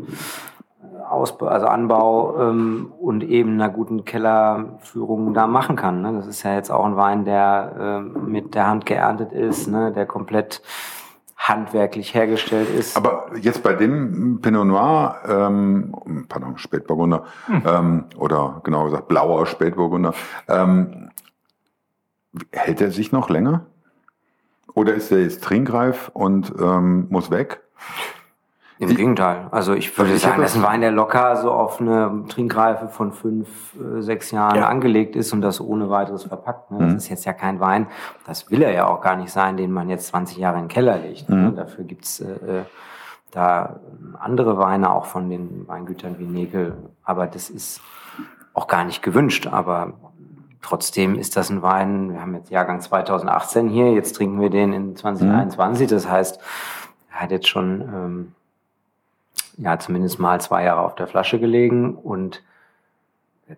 äh, 0.84 1.04
Ausbau, 1.10 1.47
also 1.47 1.65
Anbau 1.65 2.39
ähm, 2.39 2.91
und 2.99 3.23
eben 3.23 3.54
einer 3.54 3.69
guten 3.69 4.06
Kellerführung 4.06 5.34
da 5.34 5.47
machen 5.47 5.76
kann. 5.76 6.04
Ne? 6.04 6.13
Das 6.13 6.28
ist 6.28 6.43
ja 6.43 6.54
jetzt 6.54 6.69
auch 6.69 6.86
ein 6.86 6.95
Wein, 6.95 7.26
der 7.26 8.04
äh, 8.06 8.19
mit 8.19 8.54
der 8.54 8.67
Hand 8.67 8.86
geerntet 8.86 9.32
ist, 9.32 9.67
ne? 9.67 9.91
der 9.91 10.06
komplett 10.06 10.62
handwerklich 11.43 12.13
hergestellt 12.13 12.69
ist. 12.69 12.95
Aber 12.95 13.32
jetzt 13.39 13.63
bei 13.63 13.73
dem 13.73 14.39
Pinot 14.41 14.65
Noir, 14.65 15.17
ähm, 15.27 16.25
pardon, 16.29 16.58
Spätburgunder, 16.58 17.25
hm. 17.47 17.63
ähm, 17.65 18.06
oder 18.17 18.62
genau 18.63 18.86
gesagt 18.86 19.10
blauer 19.10 19.45
Spätburgunder, 19.45 20.13
ähm, 20.47 21.10
hält 22.51 22.82
er 22.82 22.91
sich 22.91 23.12
noch 23.12 23.29
länger? 23.29 23.65
Oder 24.73 24.95
ist 24.95 25.12
er 25.12 25.21
jetzt 25.21 25.43
trinkreif 25.43 26.10
und 26.13 26.53
ähm, 26.60 27.08
muss 27.10 27.29
weg? 27.29 27.62
Im 28.84 28.91
ich, 28.91 28.98
Gegenteil. 28.98 29.48
Also 29.52 29.74
ich 29.74 29.98
würde 29.98 30.17
sagen, 30.17 30.41
das 30.41 30.52
ist 30.52 30.58
ein 30.58 30.63
Wein, 30.63 30.82
der 30.82 30.91
locker 30.91 31.36
so 31.38 31.52
auf 31.52 31.80
eine 31.80 32.26
Trinkreife 32.28 32.88
von 32.89 33.12
fünf, 33.12 33.48
äh, 33.76 34.02
sechs 34.02 34.32
Jahren 34.32 34.58
ja. 34.58 34.67
angelegt 34.67 35.15
ist 35.15 35.34
und 35.34 35.41
das 35.41 35.62
ohne 35.62 35.89
weiteres 35.89 36.24
verpackt. 36.24 36.72
Ne? 36.72 36.80
Das 36.80 36.91
mhm. 36.91 36.98
ist 36.98 37.10
jetzt 37.10 37.26
ja 37.26 37.34
kein 37.34 37.60
Wein, 37.60 37.88
das 38.28 38.52
will 38.52 38.62
er 38.62 38.72
ja 38.72 38.88
auch 38.88 39.02
gar 39.02 39.15
nicht 39.15 39.32
sein, 39.32 39.58
den 39.58 39.72
man 39.72 39.89
jetzt 39.89 40.08
20 40.08 40.38
Jahre 40.38 40.58
in 40.58 40.63
den 40.65 40.69
Keller 40.69 40.98
legt. 40.98 41.30
Ne? 41.30 41.36
Mhm. 41.36 41.56
Dafür 41.56 41.84
gibt's 41.86 42.19
äh, 42.19 42.32
äh, 42.32 42.63
da 43.32 43.80
andere 44.19 44.58
Weine 44.58 44.93
auch 44.93 45.06
von 45.06 45.30
den 45.30 45.67
Weingütern 45.67 46.19
wie 46.19 46.26
Nekel. 46.26 46.78
Aber 47.04 47.26
das 47.26 47.50
ist 47.50 47.82
auch 48.54 48.67
gar 48.67 48.84
nicht 48.84 49.02
gewünscht. 49.02 49.48
Aber 49.48 49.93
trotzdem 50.62 51.15
ist 51.17 51.36
das 51.36 51.50
ein 51.50 51.62
Wein, 51.62 52.13
wir 52.13 52.22
haben 52.22 52.36
jetzt 52.36 52.52
Jahrgang 52.52 52.80
2018 52.80 53.69
hier, 53.69 53.91
jetzt 53.93 54.15
trinken 54.15 54.39
wir 54.39 54.50
den 54.50 54.74
in 54.74 54.96
2021. 54.96 55.88
Mhm. 55.88 55.93
Das 55.93 56.10
heißt, 56.10 56.39
er 57.12 57.22
hat 57.22 57.32
jetzt 57.32 57.48
schon... 57.48 57.82
Ähm, 57.82 58.32
ja 59.57 59.79
zumindest 59.79 60.19
mal 60.19 60.39
zwei 60.41 60.63
Jahre 60.63 60.81
auf 60.81 60.95
der 60.95 61.07
Flasche 61.07 61.39
gelegen 61.39 61.95
und 61.95 62.43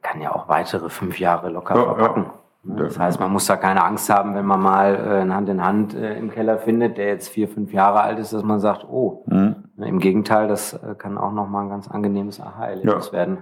kann 0.01 0.21
ja 0.21 0.34
auch 0.34 0.47
weitere 0.47 0.89
fünf 0.89 1.19
Jahre 1.19 1.49
locker 1.49 1.75
ja, 1.75 1.84
verpacken. 1.84 2.25
Das 2.67 2.97
heißt, 2.97 3.19
man 3.19 3.31
muss 3.31 3.45
da 3.45 3.58
keine 3.58 3.84
Angst 3.84 4.10
haben, 4.10 4.34
wenn 4.34 4.45
man 4.45 4.60
mal 4.60 4.95
äh, 4.95 5.31
Hand 5.31 5.49
in 5.49 5.63
Hand 5.63 5.93
äh, 5.93 6.17
im 6.17 6.31
Keller 6.31 6.58
findet, 6.58 6.97
der 6.97 7.10
jetzt 7.10 7.29
vier, 7.29 7.47
fünf 7.47 7.71
Jahre 7.71 8.01
alt 8.01 8.17
ist, 8.17 8.34
dass 8.34 8.43
man 8.43 8.60
sagt, 8.60 8.86
oh, 8.89 9.23
mhm. 9.27 9.55
im 9.77 9.99
Gegenteil, 9.99 10.47
das 10.47 10.73
äh, 10.73 10.95
kann 10.97 11.19
auch 11.19 11.31
nochmal 11.31 11.65
ein 11.65 11.69
ganz 11.69 11.88
angenehmes 11.88 12.41
Aha-Erlebnis 12.41 13.08
ja. 13.08 13.13
werden. 13.13 13.38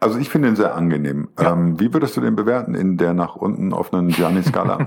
Also 0.00 0.18
ich 0.18 0.28
finde 0.28 0.48
ihn 0.48 0.56
sehr 0.56 0.74
angenehm. 0.74 1.28
Ja. 1.40 1.52
Ähm, 1.52 1.80
wie 1.80 1.94
würdest 1.94 2.14
du 2.16 2.20
den 2.20 2.36
bewerten 2.36 2.74
in 2.74 2.98
der 2.98 3.14
nach 3.14 3.36
unten 3.36 3.72
offenen 3.72 4.08
Gianni-Skala? 4.08 4.78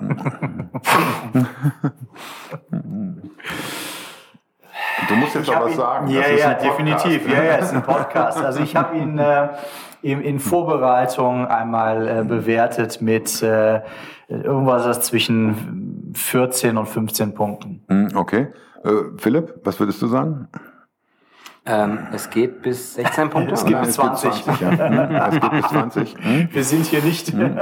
Du 5.08 5.16
musst 5.16 5.36
jetzt 5.36 5.48
was 5.48 5.76
sagen. 5.76 6.08
Ja, 6.08 6.28
ja, 6.28 6.54
definitiv. 6.54 7.28
Ja, 7.28 7.44
ja, 7.44 7.58
es 7.58 7.66
ist 7.66 7.74
ein 7.74 7.84
Podcast. 7.84 8.44
Also 8.44 8.62
ich 8.62 8.76
habe 8.76 8.98
ihn 8.98 9.18
äh, 9.18 9.50
in, 10.02 10.22
in 10.22 10.40
Vorbereitung 10.40 11.48
einmal 11.48 12.08
äh, 12.08 12.24
bewertet 12.24 13.02
mit 13.02 13.42
äh, 13.42 13.82
irgendwas 14.28 15.02
zwischen 15.02 16.14
14 16.16 16.78
und 16.78 16.88
15 16.88 17.34
Punkten. 17.34 17.84
Hm, 17.88 18.10
okay. 18.16 18.48
Äh, 18.84 18.90
Philipp, 19.18 19.62
was 19.64 19.80
würdest 19.80 20.02
du 20.02 20.08
sagen? 20.08 20.48
Ähm, 21.68 22.08
es 22.14 22.30
geht 22.30 22.62
bis 22.62 22.94
16 22.94 23.30
Punkte. 23.32 23.56
Es 23.56 23.66
geht 23.66 23.82
bis 23.82 23.94
20. 23.94 24.30
Es 24.30 24.46
geht 24.46 24.56
20, 24.58 24.80
ja. 24.80 25.28
es 25.28 25.40
geht 25.40 25.52
bis 25.52 25.68
20. 25.68 26.16
Hm? 26.26 26.50
Wir 26.52 26.64
sind 26.64 26.86
hier 26.86 27.02
nicht. 27.02 27.28
Hm? 27.30 27.60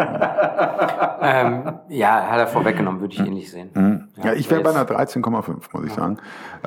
ähm, 1.22 1.74
ja, 1.88 2.28
hat 2.30 2.40
er 2.40 2.48
vorweggenommen, 2.48 3.00
würde 3.00 3.14
ich 3.14 3.20
ähnlich 3.22 3.50
sehen. 3.50 3.70
Hm. 3.74 4.10
Ja, 4.18 4.26
ja, 4.26 4.34
ich 4.34 4.50
wäre 4.52 4.62
bei 4.62 4.72
einer 4.72 4.84
13,5, 4.84 5.56
muss 5.72 5.86
ich 5.86 5.94
sagen. 5.94 6.18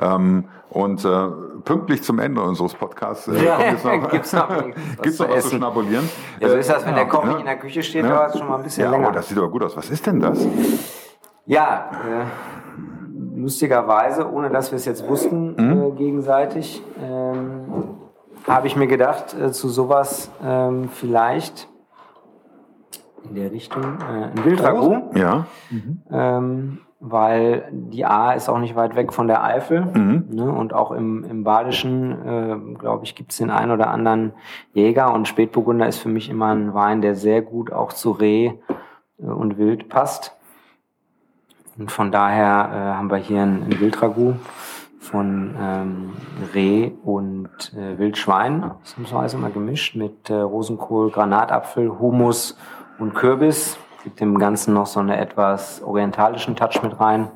Ähm, 0.01 0.45
und 0.69 1.05
äh, 1.05 1.27
pünktlich 1.63 2.03
zum 2.03 2.19
Ende 2.19 2.41
unseres 2.41 2.73
Podcasts 2.73 3.27
äh, 3.27 3.45
ja. 3.45 3.57
kommt 3.57 4.03
noch, 4.03 4.09
gibt's 4.11 4.33
noch, 4.33 4.49
gibt's 5.01 5.19
noch 5.19 5.29
was 5.29 5.49
zu 5.49 5.55
schnabulieren. 5.57 6.09
Ja, 6.39 6.49
so 6.49 6.55
ist 6.55 6.69
das, 6.69 6.85
wenn 6.85 6.95
der 6.95 7.07
Koch 7.07 7.23
nicht 7.23 7.39
in 7.39 7.45
der 7.45 7.57
Küche 7.57 7.83
steht, 7.83 8.03
ja. 8.03 8.09
dauert 8.09 8.33
es 8.33 8.39
schon 8.39 8.47
mal 8.47 8.57
ein 8.57 8.63
bisschen 8.63 8.83
ja, 8.83 8.91
länger. 8.91 9.09
Oh, 9.09 9.11
das 9.11 9.29
sieht 9.29 9.37
aber 9.37 9.49
gut 9.49 9.63
aus. 9.63 9.77
Was 9.77 9.89
ist 9.89 10.05
denn 10.07 10.19
das? 10.19 10.45
Ja, 11.45 11.91
äh, 12.03 12.25
lustigerweise, 13.37 14.31
ohne 14.31 14.49
dass 14.49 14.71
wir 14.71 14.77
es 14.77 14.85
jetzt 14.85 15.07
wussten 15.07 15.55
mhm. 15.55 15.83
äh, 15.83 15.91
gegenseitig, 15.91 16.81
ähm, 17.01 17.95
habe 18.47 18.67
ich 18.67 18.75
mir 18.75 18.87
gedacht, 18.87 19.35
äh, 19.39 19.51
zu 19.51 19.69
sowas 19.69 20.31
ähm, 20.43 20.89
vielleicht 20.89 21.67
in 23.27 23.35
der 23.35 23.51
Richtung 23.51 23.83
äh, 23.83 24.31
ein 24.31 24.45
Wildragout. 24.45 25.17
Ja. 25.17 25.45
Mhm. 25.69 26.01
Ähm, 26.11 26.77
weil 26.99 27.67
die 27.71 28.05
A 28.05 28.31
ist 28.31 28.49
auch 28.49 28.57
nicht 28.57 28.75
weit 28.75 28.95
weg 28.95 29.13
von 29.13 29.27
der 29.27 29.43
Eifel. 29.43 29.81
Mhm. 29.81 30.25
Ne? 30.31 30.51
Und 30.51 30.73
auch 30.73 30.91
im, 30.91 31.23
im 31.23 31.43
Badischen, 31.43 32.11
äh, 32.11 32.75
glaube 32.79 33.03
ich, 33.03 33.13
gibt 33.13 33.31
es 33.31 33.37
den 33.37 33.51
einen 33.51 33.71
oder 33.71 33.91
anderen 33.91 34.33
Jäger. 34.73 35.13
Und 35.13 35.27
Spätburgunder 35.27 35.87
ist 35.87 35.99
für 35.99 36.09
mich 36.09 36.27
immer 36.27 36.47
ein 36.47 36.73
Wein, 36.73 37.01
der 37.01 37.13
sehr 37.13 37.43
gut 37.43 37.71
auch 37.71 37.93
zu 37.93 38.11
Reh 38.11 38.53
äh, 39.19 39.25
und 39.25 39.59
Wild 39.59 39.89
passt. 39.89 40.36
Und 41.77 41.91
von 41.91 42.11
daher 42.11 42.69
äh, 42.71 42.97
haben 42.97 43.09
wir 43.11 43.17
hier 43.17 43.41
ein, 43.41 43.63
ein 43.63 43.79
Wildragout 43.79 44.35
von 44.99 45.55
ähm, 45.59 46.13
Reh 46.53 46.91
und 47.03 47.49
äh, 47.73 47.97
Wildschwein, 47.97 48.63
ausnahmsweise 48.63 49.37
mal 49.37 49.51
gemischt 49.51 49.95
mit 49.95 50.29
äh, 50.29 50.33
Rosenkohl, 50.33 51.11
Granatapfel, 51.11 51.99
Humus 51.99 52.57
und 52.99 53.13
Kürbis. 53.13 53.77
Gibt 54.03 54.19
dem 54.19 54.37
Ganzen 54.37 54.73
noch 54.73 54.85
so 54.85 54.99
eine 54.99 55.17
etwas 55.17 55.81
orientalischen 55.81 56.55
Touch 56.55 56.81
mit 56.81 56.99
rein, 56.99 57.29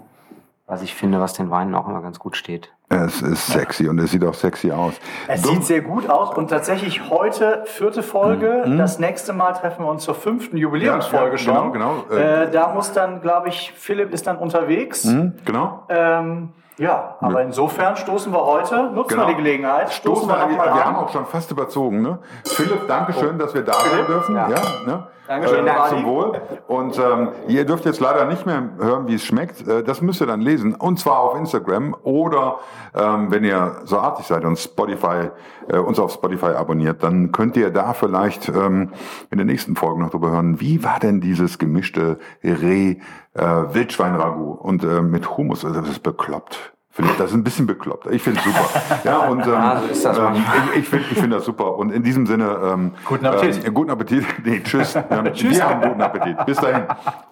was 0.65 0.82
ich 0.82 0.95
finde, 0.95 1.19
was 1.19 1.34
den 1.34 1.49
Weinen 1.49 1.75
auch 1.75 1.88
immer 1.88 2.01
ganz 2.01 2.19
gut 2.19 2.36
steht. 2.36 2.71
Es 2.91 3.21
ist 3.21 3.47
sexy 3.47 3.88
und 3.88 3.99
es 3.99 4.12
sieht 4.12 4.25
auch 4.25 4.34
sexy 4.34 4.69
aus. 4.71 4.93
Es 5.27 5.41
Dumm. 5.41 5.56
sieht 5.56 5.65
sehr 5.65 5.82
gut 5.82 6.10
aus 6.10 6.36
und 6.36 6.49
tatsächlich 6.49 7.10
heute 7.10 7.63
vierte 7.65 8.04
Folge. 8.04 8.63
Mhm. 8.65 8.77
Das 8.77 8.99
nächste 8.99 9.32
Mal 9.32 9.54
treffen 9.54 9.86
wir 9.86 9.89
uns 9.89 10.04
zur 10.04 10.15
fünften 10.15 10.58
Jubiläumsfolge 10.58 11.25
ja, 11.25 11.32
ja, 11.32 11.38
schon. 11.38 11.71
Genau, 11.71 12.04
genau. 12.10 12.21
Äh, 12.21 12.51
da 12.51 12.73
muss 12.73 12.91
dann, 12.91 13.21
glaube 13.21 13.47
ich, 13.47 13.73
Philipp 13.77 14.13
ist 14.13 14.27
dann 14.27 14.38
unterwegs. 14.38 15.06
Mhm, 15.06 15.34
genau. 15.45 15.86
Ähm, 15.88 16.49
ja, 16.77 17.15
aber 17.19 17.43
insofern 17.43 17.95
stoßen 17.95 18.34
wir 18.34 18.43
heute, 18.45 18.91
nutzen 18.91 19.10
genau. 19.15 19.27
wir 19.27 19.36
die 19.36 19.41
Gelegenheit. 19.41 19.93
Stoßen, 19.93 20.23
stoßen 20.23 20.49
wir, 20.49 20.58
wir, 20.58 20.75
wir 20.75 20.86
haben 20.86 20.95
auch 20.95 21.10
schon 21.10 21.25
fast 21.25 21.51
überzogen. 21.51 22.01
Ne? 22.01 22.19
Philipp, 22.45 22.88
danke 22.88 23.13
schön, 23.13 23.38
dass 23.38 23.54
wir 23.54 23.62
da 23.62 23.73
sein 23.73 24.06
dürfen. 24.08 24.36
Ja. 24.36 24.49
ja 24.49 24.62
ne? 24.86 25.08
Dankeschön, 25.31 25.65
äh, 25.65 25.71
zum 25.87 26.03
Wohl. 26.03 26.41
Und 26.67 26.99
ähm, 26.99 27.29
ihr 27.47 27.63
dürft 27.63 27.85
jetzt 27.85 28.01
leider 28.01 28.25
nicht 28.25 28.45
mehr 28.45 28.63
hören, 28.77 29.07
wie 29.07 29.13
es 29.15 29.23
schmeckt. 29.23 29.65
Äh, 29.65 29.81
das 29.81 30.01
müsst 30.01 30.19
ihr 30.19 30.27
dann 30.27 30.41
lesen. 30.41 30.75
Und 30.75 30.99
zwar 30.99 31.19
auf 31.19 31.37
Instagram 31.37 31.95
oder 32.03 32.59
ähm, 32.93 33.31
wenn 33.31 33.45
ihr 33.45 33.77
so 33.85 33.97
artig 33.97 34.25
seid 34.25 34.43
und 34.43 34.59
Spotify, 34.59 35.29
äh, 35.69 35.77
uns 35.77 35.99
auf 35.99 36.11
Spotify 36.11 36.47
abonniert, 36.47 37.01
dann 37.01 37.31
könnt 37.31 37.55
ihr 37.55 37.69
da 37.69 37.93
vielleicht 37.93 38.49
ähm, 38.49 38.91
in 39.29 39.37
den 39.37 39.47
nächsten 39.47 39.77
Folgen 39.77 40.01
noch 40.01 40.09
drüber 40.09 40.31
hören, 40.31 40.59
wie 40.59 40.83
war 40.83 40.99
denn 40.99 41.21
dieses 41.21 41.57
gemischte 41.57 42.19
Reh 42.43 42.97
äh, 43.33 43.41
Wildschwein-Ragout 43.41 44.59
und 44.61 44.83
äh, 44.83 45.01
mit 45.01 45.37
Hummus. 45.37 45.63
Also 45.63 45.79
das 45.79 45.91
ist 45.91 46.03
bekloppt. 46.03 46.70
Finde 46.93 47.12
ich, 47.12 47.17
das 47.17 47.30
ist 47.30 47.38
ein 47.38 47.43
bisschen 47.43 47.67
bekloppt. 47.67 48.08
Ich 48.12 48.21
finde 48.21 48.41
es 48.41 48.45
super. 48.45 48.99
Ja, 49.06 49.19
und 49.19 49.47
ähm, 49.47 49.54
ah, 49.56 49.82
so 49.93 50.10
ähm, 50.10 50.43
ich, 50.73 50.80
ich 50.80 50.89
finde 50.89 51.06
ich 51.10 51.17
find 51.17 51.32
das 51.32 51.45
super. 51.45 51.77
Und 51.77 51.89
in 51.91 52.04
diesem 52.04 52.27
Sinne, 52.27 52.58
ähm, 52.65 52.91
guten 53.06 53.25
Appetit. 53.25 53.65
Äh, 53.65 53.71
guten 53.71 53.91
Appetit. 53.91 54.25
Nee, 54.43 54.62
tschüss. 54.62 54.95
Ähm, 54.95 55.25
tschüss. 55.34 55.56
Wir 55.58 55.69
haben 55.69 55.82
guten 55.82 56.01
Appetit. 56.01 56.45
Bis 56.45 56.58
dahin. 56.58 56.84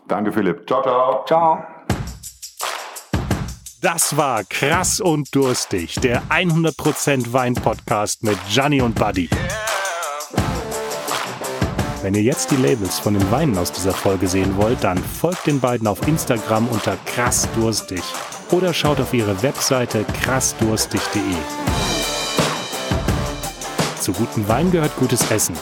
Danke, 0.08 0.32
Philipp. 0.32 0.66
Ciao, 0.66 0.82
ciao. 0.82 1.26
Ciao. 1.26 1.64
Das 3.82 4.16
war 4.16 4.44
Krass 4.46 5.02
und 5.02 5.34
Durstig, 5.36 5.96
der 6.02 6.22
100% 6.30 7.34
Wein-Podcast 7.34 8.24
mit 8.24 8.38
Gianni 8.50 8.82
und 8.82 8.96
Buddy. 8.96 9.30
Wenn 12.02 12.14
ihr 12.14 12.24
jetzt 12.24 12.52
die 12.52 12.58
Labels 12.58 13.00
von 13.00 13.14
den 13.14 13.30
Weinen 13.32 13.58
aus 13.58 13.72
dieser 13.74 13.92
Folge 13.92 14.28
sehen 14.28 14.56
wollt, 14.56 14.84
dann 14.84 14.98
folgt 14.98 15.48
den 15.48 15.60
beiden 15.60 15.88
auf 15.88 16.06
Instagram 16.08 16.68
unter 16.70 16.96
krassdurstig 17.06 18.04
oder 18.52 18.74
schaut 18.74 19.00
auf 19.00 19.14
ihre 19.14 19.44
Webseite 19.44 20.04
krassdurstig.de. 20.22 21.22
Zu 24.00 24.14
guten 24.14 24.48
Wein 24.48 24.72
gehört 24.72 24.96
gutes 24.98 25.30
Essen. 25.30 25.56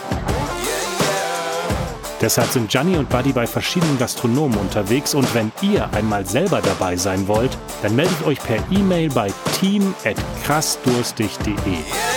Deshalb 2.19 2.49
sind 2.49 2.67
Gianni 2.69 2.97
und 2.97 3.09
Buddy 3.09 3.31
bei 3.31 3.45
verschiedenen 3.45 3.99
Gastronomen 3.99 4.57
unterwegs 4.57 5.13
und 5.13 5.31
wenn 5.35 5.51
ihr 5.61 5.87
einmal 5.93 6.25
selber 6.25 6.61
dabei 6.61 6.95
sein 6.95 7.27
wollt, 7.27 7.55
dann 7.83 7.95
meldet 7.95 8.25
euch 8.25 8.39
per 8.39 8.57
E-Mail 8.71 9.09
bei 9.09 9.31
team@krassdurstig.de. 9.59 12.16